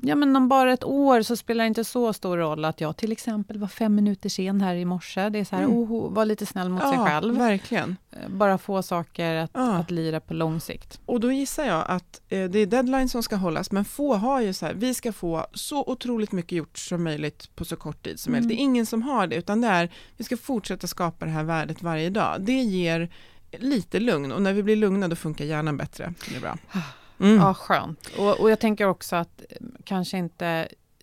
[0.02, 2.96] ja men om bara ett år så spelar det inte så stor roll att jag
[2.96, 5.28] till exempel var fem minuter sen här i morse.
[5.28, 5.76] Det är så här, Mm.
[5.76, 7.36] oh, var lite snäll mot sig Ja, själv.
[7.38, 7.96] verkligen.
[8.12, 9.72] Eh, Bara få saker att, Ja.
[9.74, 11.00] att lira på lång sikt.
[11.06, 14.40] Och då gissar jag att eh, det är deadline som ska hållas, men få har
[14.40, 18.02] ju så här, vi ska få så otroligt mycket gjort som möjligt på så kort
[18.04, 18.44] tid som möjligt.
[18.46, 18.56] Mm.
[18.56, 21.44] Det är ingen som har det, utan det är, vi ska fortsätta skapa det här
[21.44, 22.40] värdet varje dag.
[22.40, 23.10] Det ger
[23.58, 26.14] lite lugn och när vi blir lugna då funkar hjärnan bättre.
[26.30, 26.58] Det är bra.
[27.20, 27.36] Mm.
[27.36, 28.10] Ja, skönt.
[28.18, 30.46] Och, och jag tänker också att eh, kanske inte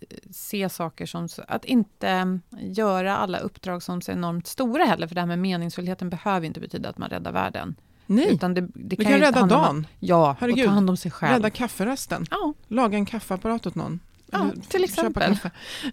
[0.02, 1.28] eh, se saker som...
[1.48, 2.26] Att inte eh,
[2.60, 6.60] göra alla uppdrag som så enormt stora heller, för det här med meningsfullheten behöver inte
[6.60, 7.76] betyda att man räddar världen.
[8.06, 10.64] Nej, Utan det, det kan kan rädda handla om dagen, Ja, Herregud.
[10.66, 11.34] och ta hand om sig själv.
[11.34, 14.00] rädda kafferesten, Ja, laga en kaffeapparat åt någon.
[14.32, 15.38] Ja, till exempel.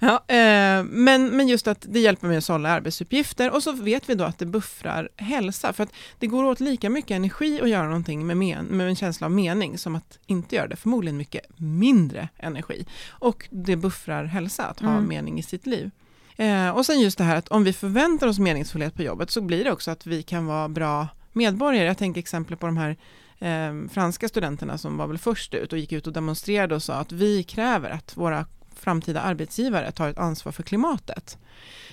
[0.01, 4.09] Ja, eh, men, men just att det hjälper med att sålla arbetsuppgifter och så vet
[4.09, 5.73] vi då att det buffrar hälsa.
[5.73, 8.97] För att det går åt lika mycket energi att göra någonting med, men, med en
[8.97, 10.77] känsla av mening som att inte göra det.
[10.77, 12.87] Förmodligen mycket mindre energi.
[13.09, 15.09] Och det buffrar hälsa att ha Mm.
[15.09, 15.91] mening i sitt liv.
[16.37, 19.41] Eh, och sen just det här att om vi förväntar oss meningsfullhet på jobbet så
[19.41, 21.87] blir det också att vi kan vara bra medborgare.
[21.87, 22.97] Jag tänker exempel på de här
[23.39, 26.95] eh, franska studenterna som var väl först ut och gick ut och demonstrerade och sa
[26.95, 31.39] att vi kräver att våra framtida arbetsgivare tar ett ansvar för klimatet.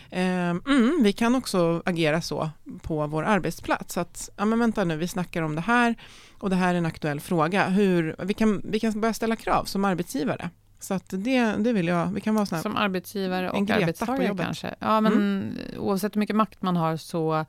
[0.10, 2.50] Eh, mm, vi kan också agera så
[2.82, 3.98] på vår arbetsplats.
[3.98, 5.96] Att, ja men vänta nu, vi snackar om det här
[6.40, 7.68] och det här är en aktuell fråga.
[7.68, 10.50] Hur, vi, kan, vi kan börja ställa krav som arbetsgivare.
[10.80, 14.76] Så att det, det vill jag, vi kan vara såna, Som arbetsgivare och arbetstagare kanske.
[14.80, 15.56] Ja, men Mm.
[15.78, 17.46] oavsett hur mycket makt man har så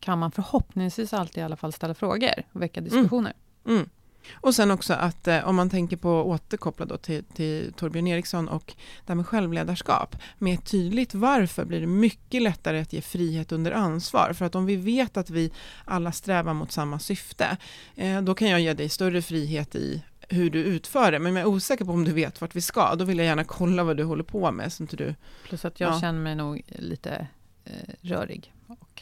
[0.00, 3.32] kan man förhoppningsvis alltid i alla fall ställa frågor och väcka diskussioner.
[3.66, 3.88] Mm.
[4.34, 8.48] Och sen också att eh, om man tänker på återkoppla då till, till Torbjörn Eriksson
[8.48, 10.16] och det här med självledarskap.
[10.38, 14.32] Med tydligt varför blir det mycket lättare att ge frihet under ansvar.
[14.32, 15.52] För att om vi vet att vi
[15.84, 17.56] alla strävar mot samma syfte,
[17.96, 21.18] eh, då kan jag ge dig större frihet i hur du utför det.
[21.18, 23.44] Men jag är osäker på om du vet vart vi ska, då vill jag gärna
[23.44, 24.72] kolla vad du håller på med.
[24.72, 26.00] Så inte du, Plus att jag Ja.
[26.00, 27.26] känner mig nog lite
[27.64, 28.52] eh, rörig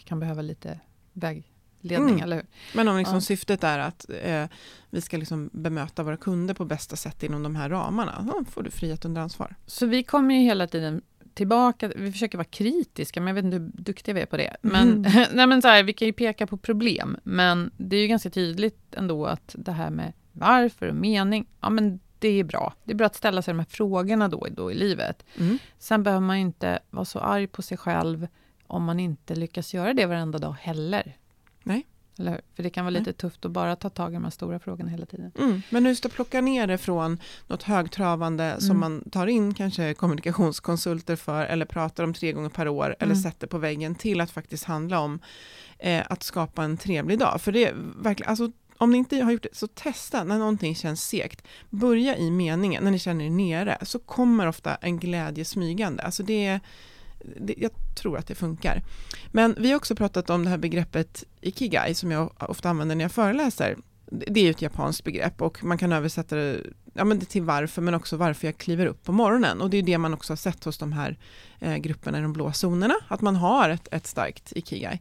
[0.02, 0.80] och kan behöva lite
[1.12, 2.22] vägledning, Mm.
[2.22, 2.46] eller hur?
[2.74, 3.20] men om liksom Ja.
[3.20, 4.44] syftet är att eh,
[4.90, 8.62] vi ska liksom bemöta våra kunder på bästa sätt inom de här ramarna, då får
[8.62, 9.54] du frihet under ansvar.
[9.66, 11.02] Så vi kommer ju hela tiden
[11.34, 14.56] tillbaka, vi försöker vara kritiska, men jag vet inte hur duktiga vi är på det.
[14.62, 15.26] Men, Mm.
[15.34, 18.30] nej men så här, vi kan ju peka på problem, men det är ju ganska
[18.30, 22.74] tydligt ändå att det här med varför och mening, ja men det är bra.
[22.84, 25.24] Det är bra att ställa sig de här frågorna då, då i livet.
[25.38, 25.58] Mm.
[25.78, 28.26] Sen behöver man ju inte vara så arg på sig själv
[28.66, 31.16] om man inte lyckas göra det varenda dag heller.
[31.62, 31.86] Nej.
[32.18, 32.40] Eller?
[32.56, 33.00] För det kan vara Nej.
[33.00, 35.32] lite tufft att bara ta tag i de här stora frågorna hela tiden.
[35.38, 35.62] Mm.
[35.70, 38.80] Men just att plocka ner det från något högtravande som Mm.
[38.80, 43.22] man tar in kanske kommunikationskonsulter för eller pratar om tre gånger per år eller Mm.
[43.22, 45.18] sätter på väggen till att faktiskt handla om
[45.78, 47.40] eh, att skapa en trevlig dag.
[47.40, 50.74] För det är verkligen, alltså om ni inte har gjort det, så testa när någonting
[50.74, 51.42] känns segt.
[51.70, 56.02] Börja i meningen, när ni känner er nere, så kommer ofta en glädje smygande.
[56.02, 56.60] Alltså det är,
[57.40, 58.82] det, jag tror att det funkar.
[59.32, 63.04] Men vi har också pratat om det här begreppet ikigai, som jag ofta använder när
[63.04, 63.76] jag föreläser.
[64.06, 66.60] Det är ju ett japanskt begrepp och man kan översätta det,
[66.94, 69.60] ja, men det till varför, men också varför jag kliver upp på morgonen.
[69.60, 71.18] Och det är det man också har sett hos de här
[71.60, 75.00] eh, grupperna i de blå zonerna, att man har ett, ett starkt ikigai.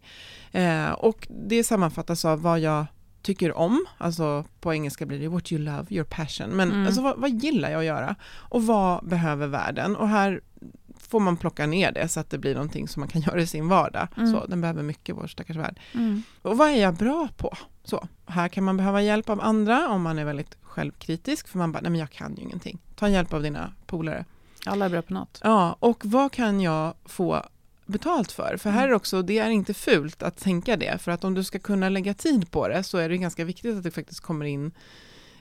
[0.51, 2.85] Eh, och det sammanfattas av vad jag
[3.21, 6.85] tycker om, alltså på engelska blir det what you love, your passion, men Mm.
[6.85, 8.15] alltså vad, vad gillar jag att göra?
[8.33, 9.95] Och vad behöver världen?
[9.95, 10.41] Och här
[11.13, 13.47] får man plocka ner det så att det blir någonting som man kan göra i
[13.47, 14.07] sin vardag.
[14.17, 14.31] Mm.
[14.31, 15.79] Så, den behöver mycket, vår stackars värld.
[16.41, 17.57] Och vad är jag bra på?
[17.83, 21.71] Så, här kan man behöva hjälp av andra om man är väldigt självkritisk, för man
[21.71, 22.79] bara, nej men jag kan ju ingenting.
[22.95, 24.25] Ta hjälp av dina polare.
[24.65, 25.39] Alla är bra på något.
[25.43, 27.45] Ja, och vad kan jag få
[27.85, 28.57] betalt för?
[28.57, 31.43] För här är också, det är inte fult att tänka det, för att om du
[31.43, 34.45] ska kunna lägga tid på det så är det ganska viktigt att det faktiskt kommer
[34.45, 34.71] in,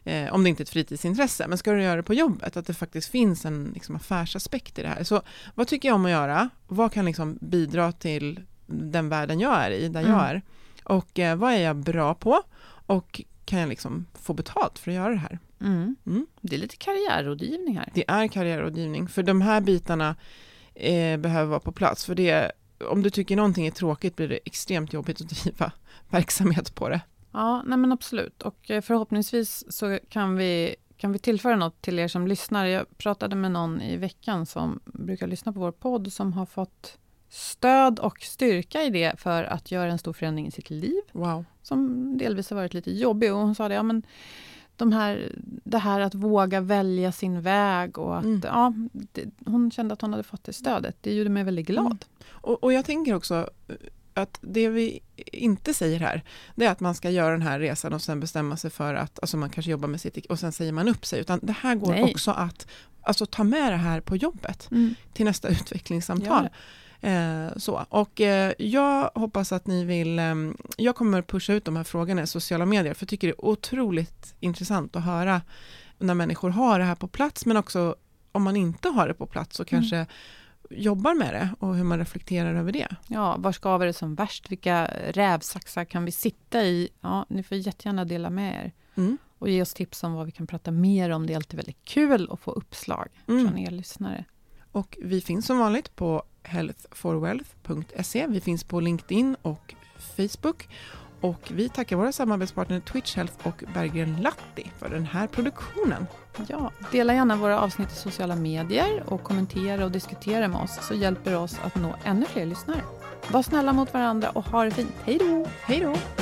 [0.05, 2.67] eh, om det inte är ett fritidsintresse, men ska du göra det på jobbet, att
[2.67, 5.05] det faktiskt finns en liksom, affärsaspekt i det här.
[5.05, 5.23] Så
[5.55, 6.49] vad tycker jag om att göra?
[6.69, 10.13] Vad kan liksom bidra till den världen jag är i, där Mm.
[10.13, 10.43] jag är?
[10.85, 12.43] Och eh, vad är jag bra på?
[12.87, 15.39] Och kan jag liksom få betalt för att göra det här?
[15.61, 15.97] Mm.
[16.07, 16.27] Mm.
[16.41, 17.91] Det är lite karriärrådgivning här.
[17.95, 20.17] Det är karriärrådgivning, för de här bitarna
[20.75, 22.05] eh, behöver vara på plats.
[22.05, 22.53] För det,
[22.91, 25.73] om du tycker någonting är tråkigt blir det extremt jobbigt att driva
[26.11, 27.01] verksamhet på det.
[27.33, 28.43] Ja, nej men absolut.
[28.43, 32.67] Och eh, förhoppningsvis så kan vi, kan vi tillföra något till er som lyssnar.
[32.67, 36.99] Jag pratade med någon i veckan som brukar lyssna på vår podd som har fått
[37.29, 41.45] stöd och styrka i det för att göra en stor förändring i sitt liv Wow.
[41.63, 43.33] som delvis har varit lite jobbig.
[43.33, 44.03] Och hon sa det, ja men
[44.77, 45.33] de här,
[45.65, 48.41] det här att våga välja sin väg och att, Mm.
[48.45, 50.97] ja, det, hon kände att hon hade fått det stödet.
[51.01, 51.87] Det gjorde mig väldigt glad.
[51.87, 51.99] Mm.
[52.31, 53.75] Och, och jag tänker också eh,
[54.15, 56.23] att det vi inte säger här,
[56.55, 59.19] det är att man ska göra den här resan och sen bestämma sig för att,
[59.23, 61.75] alltså man kanske jobbar med sitt, och sen säger man upp sig, utan det här
[61.75, 62.03] går Nej.
[62.05, 62.67] också att
[63.03, 64.95] alltså, ta med det här på jobbet Mm.
[65.13, 66.49] till nästa utvecklingssamtal.
[67.01, 67.87] Eh, så.
[67.89, 70.35] Och eh, jag hoppas att ni vill, eh,
[70.77, 73.45] jag kommer pusha ut de här frågorna i sociala medier, för jag tycker det är
[73.45, 75.43] otroligt intressant att höra
[75.99, 77.97] när människor har det här på plats, men också
[78.33, 80.07] om man inte har det på plats och kanske
[80.77, 82.89] jobbar med det och hur man reflekterar över det.
[83.09, 84.51] Ja, var skaver det som värst?
[84.51, 86.89] Vilka rävsaxar kan vi sitta i?
[87.01, 89.19] Ja, ni får jättegärna dela med er Mm.
[89.39, 91.27] och ge oss tips om vad vi kan prata mer om.
[91.27, 93.49] Det är alltid väldigt kul att få uppslag Mm.
[93.49, 94.25] från er lyssnare.
[94.73, 98.27] Och vi finns som vanligt på healthforwealth.se.
[98.27, 99.75] Vi finns på LinkedIn och
[100.17, 100.69] Facebook.
[101.23, 106.07] Och vi tackar våra samarbetspartner Twitch Health och Berggren Latti för den här produktionen.
[106.47, 110.95] Ja, dela gärna våra avsnitt i sociala medier och kommentera och diskutera med oss så
[110.95, 112.81] hjälper det oss att nå ännu fler lyssnare.
[113.29, 114.95] Var snälla mot varandra och ha det fint.
[115.05, 115.47] Hej då!
[115.63, 116.22] Hej då!